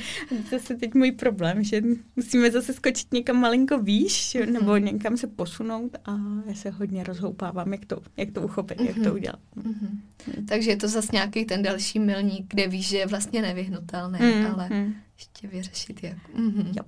[0.50, 1.82] zase teď můj problém, že
[2.16, 4.52] musíme zase skočit někam malinko výš, Mhm.
[4.52, 6.16] nebo někam se posunout a
[6.46, 9.12] já se hodně rozhoupávám, jak to, jak to uchopit, jak to Mhm.
[9.12, 9.38] udělat.
[9.54, 10.02] Mhm.
[10.48, 14.46] Takže je to zase nějaký ten další milník, kde víš, že je vlastně nevyhnutelné, Mm,
[14.46, 14.94] ale mm.
[15.18, 16.34] ještě vyřešit jak.
[16.34, 16.72] Mhm.
[16.76, 16.82] Jo.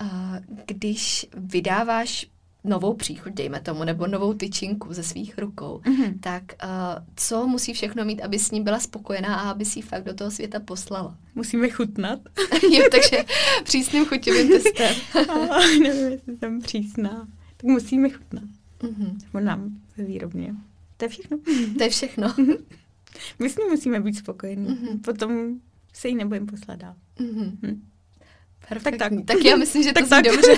[0.00, 2.26] A když vydáváš
[2.64, 6.18] novou příchuť, dejme tomu, nebo novou tyčinku ze svých rukou, Mhm.
[6.18, 6.68] tak uh,
[7.16, 10.14] co musí všechno mít, aby s ní byla spokojená a aby si ji fakt do
[10.14, 11.16] toho světa poslala?
[11.34, 12.18] Musíme chutnat.
[12.70, 13.24] jo, takže
[13.64, 14.94] přísným chuťovým testem.
[15.28, 17.28] a nevím, jestli jsem přísná.
[17.56, 18.44] Tak musíme chutnat.
[18.82, 19.18] Mhm.
[19.24, 20.54] Nebo nám ve výrobně.
[20.96, 21.38] To je všechno.
[21.78, 22.34] To je všechno.
[23.38, 24.68] My s ní musíme být spokojení.
[24.68, 24.98] Mhm.
[24.98, 25.54] Potom
[25.92, 26.94] se jí nebudeme poslat dál.
[27.18, 27.58] Mhm.
[27.66, 27.82] Hm.
[28.68, 28.98] Perfektní.
[28.98, 29.36] tak.
[29.36, 30.24] tak já myslím, že to Tak tak.
[30.24, 30.56] dobře.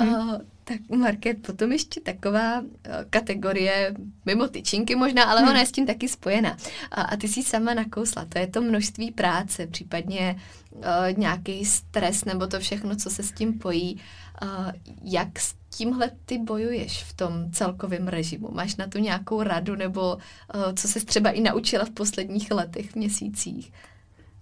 [0.00, 2.66] Uh, tak Market, potom ještě taková uh,
[3.10, 3.94] kategorie
[4.26, 5.50] mimo tyčinky možná, ale Hmm.
[5.50, 6.56] ona je s tím taky spojená.
[6.90, 10.82] A, a ty jsi sama nakousla, to je to množství práce, případně uh,
[11.16, 14.00] nějaký stres nebo to všechno, co se s tím pojí.
[14.42, 14.70] Uh,
[15.02, 18.48] jak s tímhle ty bojuješ v tom celkovém režimu?
[18.52, 22.94] Máš na to nějakou radu nebo uh, co se třeba i naučila v posledních letech,
[22.94, 23.72] měsících?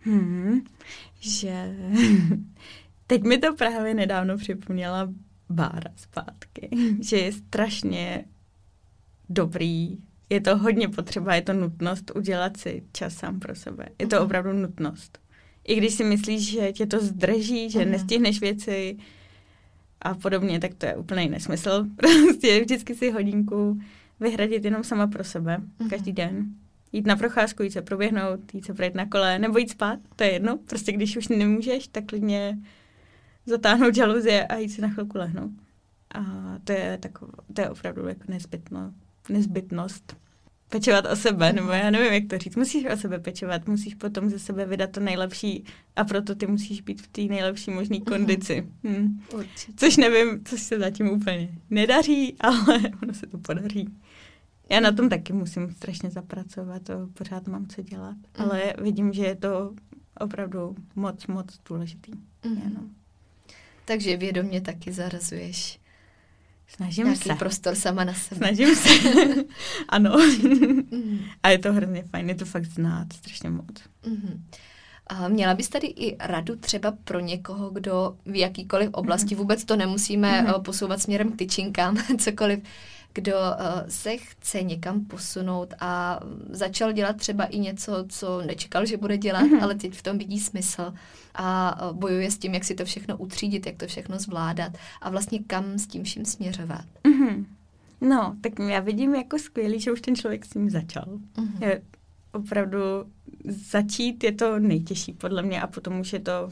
[0.01, 0.61] Hmm,
[1.21, 1.77] že
[3.07, 5.09] teď mi to právě nedávno připomněla
[5.51, 6.69] Bára zpátky,
[7.01, 8.25] že je strašně
[9.29, 9.99] dobrý,
[10.31, 13.89] je to hodně potřeba, je to nutnost udělat si čas sám pro sebe.
[13.99, 14.25] Je to Mhm.
[14.25, 15.19] opravdu nutnost.
[15.65, 17.91] I když si myslíš, že tě to zdrží, že Mhm.
[17.91, 18.97] nestihneš věci
[20.03, 21.87] a podobně, tak to je úplný nesmysl.
[21.97, 23.81] Prostě vždycky si hodinku
[24.21, 25.91] vyhradit jenom sama pro sebe, Mhm.
[25.91, 26.47] každý den.
[26.93, 30.25] Jít na procházku, jít se proběhnout, jít se projet na kole, nebo jít spát, to
[30.25, 30.57] je jedno.
[30.57, 32.59] Prostě když už nemůžeš, tak klidně
[33.47, 35.51] zatáhnout žaluzie a jít si na chvilku lehnout.
[36.15, 36.21] A
[36.65, 38.93] to je, taková, to je opravdu jako nezbytno,
[39.29, 40.17] nezbytnost.
[40.69, 42.57] Pečovat o sebe, nebo já nevím, jak to říct.
[42.57, 45.65] Musíš o sebe pečovat, musíš potom ze sebe vydat to nejlepší
[45.97, 48.69] a proto ty musíš být v té nejlepší možné kondici.
[48.85, 49.23] Hmm.
[49.35, 49.73] Určitě.
[49.77, 53.89] Což nevím, což se zatím úplně nedaří, ale ono se to podaří.
[54.71, 59.25] Já na tom taky musím strašně zapracovat, to pořád mám co dělat, ale vidím, že
[59.25, 59.75] je to
[60.21, 62.13] opravdu moc, moc důležitý.
[62.45, 62.59] Mhm.
[62.65, 62.91] Jenom.
[63.87, 65.79] Takže vědomě taky zarazuješ
[66.69, 67.35] Snažím nějaký se.
[67.35, 68.37] prostor sama na sebe.
[68.39, 68.89] Snažím se.
[69.89, 70.17] ano.
[70.43, 71.19] Mhm.
[71.43, 73.67] a je to hrozně fajn, je to fakt znát strašně moc.
[74.07, 74.45] Mhm.
[75.07, 79.43] A měla bys tady i radu třeba pro někoho, kdo v jakýkoliv oblasti, Mhm.
[79.43, 80.53] vůbec to nemusíme Mhm.
[80.57, 82.59] eh, posouvat směrem k tyčinkám, cokoliv,
[83.17, 88.97] kdo eh, se chce někam posunout a začal dělat třeba i něco, co nečekal, že
[88.97, 89.63] bude dělat, Mhm.
[89.63, 90.93] ale teď v tom vidí smysl
[91.35, 95.11] a eh, bojuje s tím, jak si to všechno utřídit, jak to všechno zvládat a
[95.11, 96.85] vlastně kam s tím vším směřovat.
[97.07, 97.47] Mhm.
[98.01, 101.05] No, tak já vidím jako skvělý, že už ten člověk s tím začal.
[101.37, 101.63] Mhm.
[101.63, 101.83] Je
[102.33, 102.79] opravdu
[103.45, 106.51] začít je to nejtěžší podle mě a potom už je to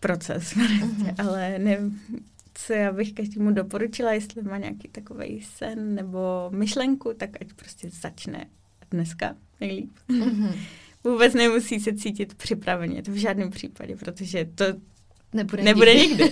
[0.00, 0.54] proces.
[0.56, 1.14] Mhm.
[1.26, 1.78] Ale ne,
[2.54, 7.90] co já bych každému doporučila, jestli má nějaký takový sen nebo myšlenku, tak ať prostě
[7.90, 8.46] začne
[8.90, 9.90] dneska nejlíp.
[10.08, 10.54] Mhm.
[11.04, 14.64] Vůbec nemusí se cítit připraveně, to v žádném případě, protože to
[15.34, 16.22] Nebude, nebude nikdy.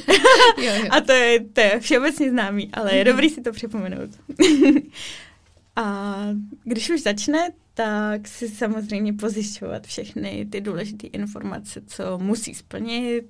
[0.59, 0.85] jo, jo.
[0.91, 3.13] A to je, to je všeobecně známý, ale je Mhm.
[3.13, 4.11] dobrý si to připomenout.
[5.77, 6.17] a
[6.65, 13.23] když už začne, tak si samozřejmě pozjišťovat všechny ty důležité informace, co musí splnit,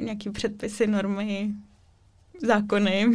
[0.00, 1.50] nějaký předpisy, normy,
[2.46, 3.06] zákony.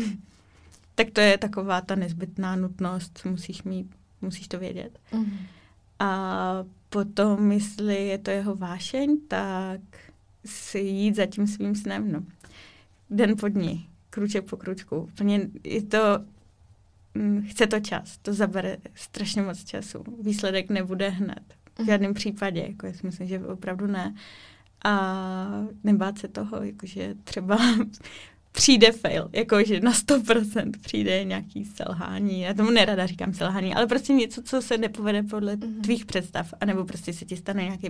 [0.95, 3.87] Tak to je taková ta nezbytná nutnost, musíš mít,
[4.21, 4.99] musíš to vědět.
[5.13, 5.37] Mhm.
[5.99, 9.81] A potom, jestli je to jeho vášeň, tak
[10.45, 12.11] si jít za tím svým snem.
[12.11, 12.23] No.
[13.09, 14.97] Den po dní, kruček po kručku.
[14.97, 15.97] Úplně je to,
[17.13, 20.03] mm, chce to čas, to zabere strašně moc času.
[20.21, 21.43] Výsledek nebude hned.
[21.79, 24.15] V žádném případě, jako já si myslím, že opravdu ne.
[24.85, 27.57] A nebát se toho, jakože třeba
[28.57, 32.41] přijde fail, jakože na 100% přijde nějaký selhání.
[32.41, 35.81] Já tomu nerada říkám selhání, ale prostě něco, co se nepovede podle Mhm.
[35.81, 37.89] tvých představ, anebo prostě se ti stane nějaký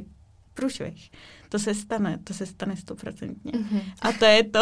[0.53, 1.09] průšvih.
[1.49, 3.51] To se stane, to se stane stoprocentně.
[3.51, 3.81] Mm-hmm.
[4.01, 4.59] A to je to,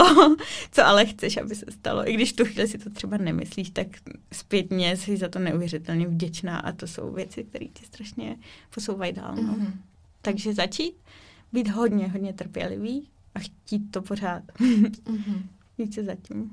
[0.71, 2.09] co ale chceš, aby se stalo.
[2.09, 3.87] I když tu chvíli si to třeba nemyslíš, tak
[4.33, 8.35] zpětně jsi za to neuvěřitelně vděčná a to jsou věci, které tě strašně
[8.75, 9.35] posouvají dál.
[9.35, 9.53] No.
[9.53, 9.71] Mm-hmm.
[10.21, 10.93] Takže začít
[11.53, 14.43] být hodně, hodně trpělivý a chtít to pořád.
[14.59, 15.41] Mm-hmm.
[15.77, 16.51] Více zatím.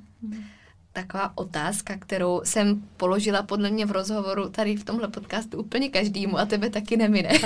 [0.93, 6.39] Taková otázka, kterou jsem položila podle mě v rozhovoru tady v tomhle podcastu úplně každému
[6.39, 7.29] a tebe taky nemine.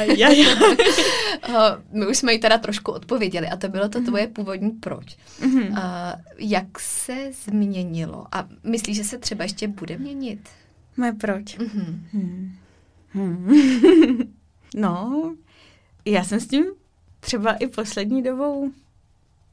[1.93, 4.07] My už jsme ji teda trošku odpověděli a to bylo to mhm.
[4.07, 5.17] tvoje původní proč.
[5.41, 5.79] Mm-hmm.
[5.79, 8.27] A jak se změnilo?
[8.33, 10.49] A myslíš, že se třeba ještě bude měnit?
[10.97, 11.59] Moje proč?
[11.59, 11.99] Mm-hmm.
[12.13, 12.53] Hmm.
[13.11, 13.53] Hmm.
[14.75, 15.35] no,
[16.05, 16.65] já jsem s tím
[17.21, 18.71] třeba i poslední dobou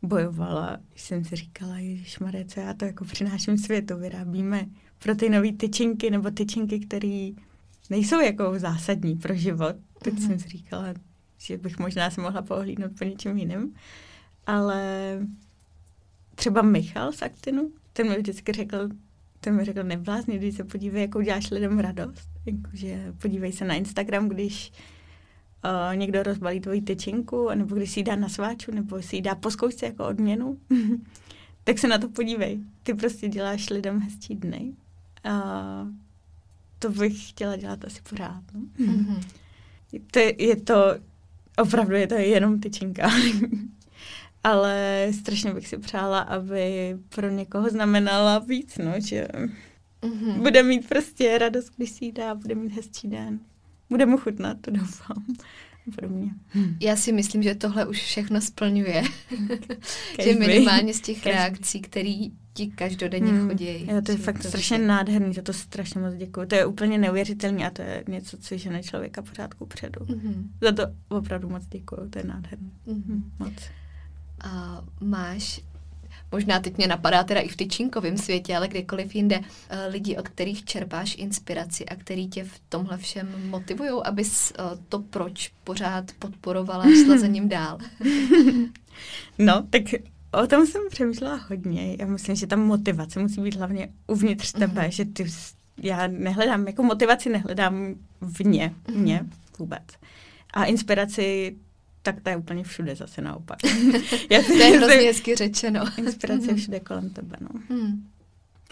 [0.04, 4.66] bojovala, jsem si říkala, Ježíš co já to jako přináším světu, vyrábíme
[5.00, 7.30] pro ty nové tyčinky nebo tyčinky, které
[7.90, 9.76] nejsou jako zásadní pro život.
[10.04, 10.28] Teď mm-hmm.
[10.28, 10.94] jsem si říkala,
[11.38, 13.74] že bych možná se mohla pohlídnout po něčem jiném.
[14.46, 15.20] Ale
[16.36, 18.90] třeba Michal z Actinu, ten mi vždycky řekl,
[19.40, 22.30] ten mi řekl, neblázni, když se podívej, jakou děláš lidem radost.
[22.46, 24.72] Jakože podívej se na Instagram, když
[25.66, 29.22] uh, někdo rozbalí tvoji tyčinku, nebo když si ji dá na sváču, nebo si ji
[29.22, 30.58] dá po zkoušce jako odměnu,
[31.64, 32.60] tak se na to podívej.
[32.84, 34.74] Ty prostě děláš lidem hezčí dny.
[35.24, 35.88] A
[36.80, 38.44] to bych chtěla dělat asi pořád.
[38.54, 38.62] No?
[38.86, 39.24] Mm-hmm.
[40.12, 40.76] To je, je to,
[41.58, 43.12] opravdu je to jenom tyčinka.
[44.44, 49.28] Ale strašně bych si přála, aby pro někoho znamenala víc, no, že
[50.02, 50.42] mm-hmm.
[50.42, 53.40] bude mít prostě radost, když si ji dá, bude mít hezčí den
[53.94, 55.26] bude mu chutnat, to doufám.
[55.96, 56.32] Podobně.
[56.80, 59.04] Já si myslím, že tohle už všechno splňuje.
[60.24, 62.14] že minimálně z těch reakcí, které
[62.54, 63.48] ti každodenně hmm.
[63.48, 63.88] chodí.
[63.88, 64.88] Jo, to je fakt to strašně je...
[64.88, 66.46] nádherný, za to strašně moc děkuji.
[66.46, 70.06] To je úplně neuvěřitelné a to je něco, co žene člověka pořádku předu.
[70.06, 70.48] Mm-hmm.
[70.62, 72.72] Za to opravdu moc děkuji, to je nádherný.
[72.88, 73.24] Mm-hmm.
[73.40, 73.54] Moc.
[74.40, 75.62] A máš
[76.34, 80.28] možná teď mě napadá teda i v tyčinkovém světě, ale kdekoliv jinde, eh, lidi, od
[80.30, 86.12] kterých čerpáš inspiraci a který tě v tomhle všem motivují, abys eh, to proč pořád
[86.20, 87.78] podporovala a šla za ním dál.
[89.38, 89.84] no, tak
[90.44, 91.96] o tom jsem přemýšlela hodně.
[92.00, 94.90] Já myslím, že ta motivace musí být hlavně uvnitř tebe, mm-hmm.
[94.90, 95.26] že ty,
[95.78, 99.30] já nehledám, jako motivaci nehledám vně, mě mm-hmm.
[99.60, 99.84] vůbec.
[100.54, 101.56] A inspiraci
[102.04, 103.60] tak to je úplně všude zase naopak.
[104.30, 105.82] Já to je hrozně hezky řečeno.
[105.98, 107.50] Inspirace je všude kolem tebe, no.
[107.70, 108.08] Hmm.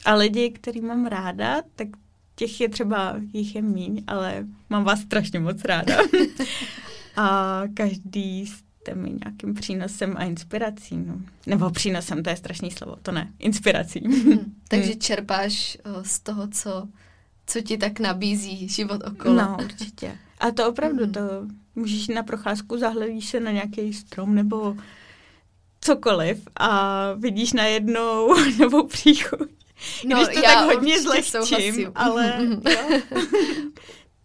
[0.06, 1.88] A lidi, který mám ráda, tak
[2.36, 5.98] těch je třeba, jich je míň, ale mám vás strašně moc ráda.
[7.16, 10.98] a každý jste mi nějakým přínosem a inspirací.
[10.98, 11.22] No.
[11.48, 14.00] Nebo přínosem, to je strašný slovo, to ne, inspirací.
[14.00, 14.56] Hmm.
[14.68, 16.88] Takže čerpáš o, z toho, co,
[17.48, 19.36] co ti tak nabízí život okolo.
[19.36, 20.18] No, určitě.
[20.40, 21.14] A to opravdu, hmm.
[21.14, 21.22] to
[21.76, 24.76] můžeš na procházku, zahledíš se na nějaký strom nebo
[25.82, 29.50] cokoliv a vidíš najednou novou příchuť.
[30.06, 32.40] No, Když to já tak hodně zlehčím, ale.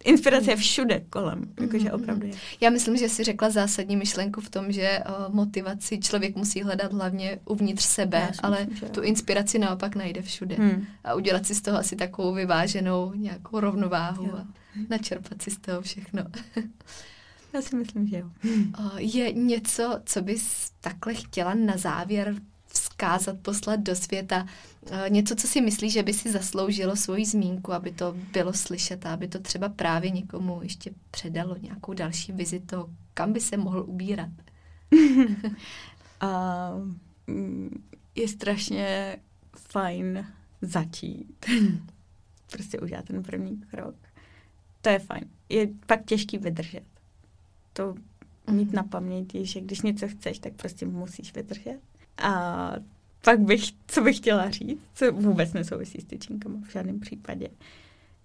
[0.03, 2.33] Inspirace je všude kolem, jakože opravdu je.
[2.61, 6.93] Já myslím, že jsi řekla zásadní myšlenku v tom, že o, motivaci člověk musí hledat
[6.93, 10.55] hlavně uvnitř sebe, ale myslím, že tu inspiraci naopak najde všude.
[10.55, 10.85] Hmm.
[11.03, 14.37] A udělat si z toho asi takovou vyváženou nějakou rovnováhu jo.
[14.37, 14.47] a
[14.89, 16.23] načerpat si z toho všechno.
[17.57, 18.29] Já si myslím, že jo.
[18.97, 22.35] Je něco, co bys takhle chtěla na závěr
[22.67, 24.47] vzkázat, poslat do světa?
[25.09, 29.13] Něco, co si myslíš, že by si zasloužilo svoji zmínku, aby to bylo slyšet a
[29.13, 34.29] aby to třeba právě někomu ještě předalo nějakou další vizitu, kam by se mohl ubírat?
[34.91, 34.99] uh,
[38.15, 39.17] je strašně
[39.55, 40.27] fajn
[40.61, 41.45] začít.
[42.51, 43.95] prostě udělat ten první krok.
[44.81, 45.23] To je fajn.
[45.49, 46.96] Je pak těžký vydržet
[47.77, 47.95] to
[48.51, 51.79] mít na paměti, že když něco chceš, tak prostě musíš vydržet.
[52.17, 52.73] A
[53.21, 57.49] pak bych, co bych chtěla říct, co vůbec nesouvisí s tyčinkama v žádném případě,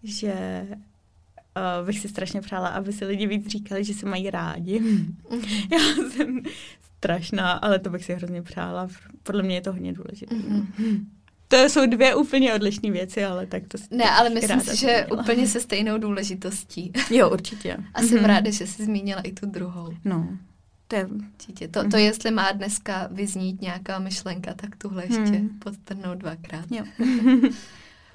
[0.03, 4.81] že uh, bych si strašně přála, aby si lidi víc říkali, že se mají rádi.
[4.81, 5.69] Mm-hmm.
[5.73, 6.43] Já jsem
[6.97, 8.89] strašná, ale to bych si hrozně přála.
[9.23, 10.35] Podle mě je to hodně důležité.
[10.35, 11.05] Mm-hmm.
[11.53, 15.47] To jsou dvě úplně odlišné věci, ale tak to Ne, ale myslím si, že úplně
[15.47, 16.93] se stejnou důležitostí.
[17.11, 17.77] Jo, určitě.
[17.95, 18.27] A jsem mm-hmm.
[18.27, 19.95] ráda, že jsi zmínila i tu druhou.
[20.05, 20.29] No.
[20.89, 21.07] To, je...
[21.07, 21.69] Určitě.
[21.69, 21.97] To, to mm-hmm.
[21.97, 25.49] jestli má dneska vyznít nějaká myšlenka, tak tuhle ještě mm.
[25.59, 26.65] podtrhnout dvakrát.
[26.71, 26.85] Jo.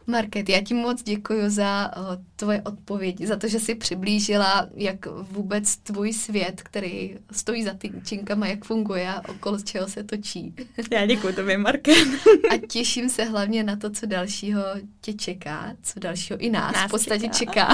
[0.10, 2.04] Market, já ti moc děkuji za uh,
[2.36, 8.48] tvoje odpovědi, za to, že jsi přiblížila, jak vůbec tvůj svět, který stojí za tyčinkama,
[8.48, 10.54] jak funguje a okolo čeho se točí.
[10.92, 12.08] Já děkuji tobě, Market.
[12.50, 14.64] a těším se hlavně na to, co dalšího
[15.02, 17.68] tě čeká, co dalšího i nás, nás v podstatě čeká.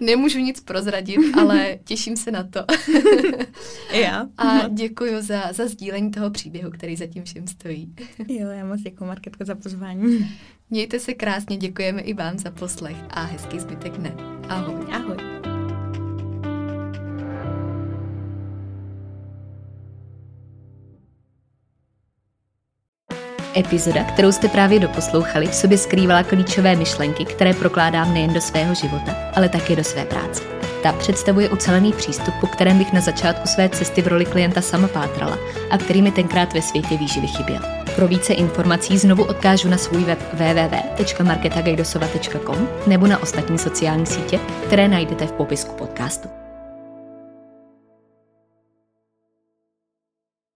[0.00, 2.64] Nemůžu nic prozradit, ale těším se na to.
[3.92, 4.26] já.
[4.38, 7.94] A děkuji za, za sdílení toho příběhu, který zatím všem stojí.
[8.28, 10.28] Jo, já moc děkuji, Marketko, za pozvání.
[10.72, 14.14] Mějte se krásně, děkujeme i vám za poslech a hezký zbytek dne.
[14.48, 14.86] Ahoj.
[14.92, 15.16] Ahoj.
[23.56, 28.74] Epizoda, kterou jste právě doposlouchali, v sobě skrývala klíčové myšlenky, které prokládám nejen do svého
[28.74, 30.59] života, ale také do své práce.
[30.82, 34.88] Ta představuje ucelený přístup, po kterém bych na začátku své cesty v roli klienta sama
[34.88, 35.38] pátrala
[35.70, 37.60] a který mi tenkrát ve světě výživy chyběl.
[37.96, 44.88] Pro více informací znovu odkážu na svůj web www.marketagajdosova.com nebo na ostatní sociální sítě, které
[44.88, 46.28] najdete v popisku podcastu.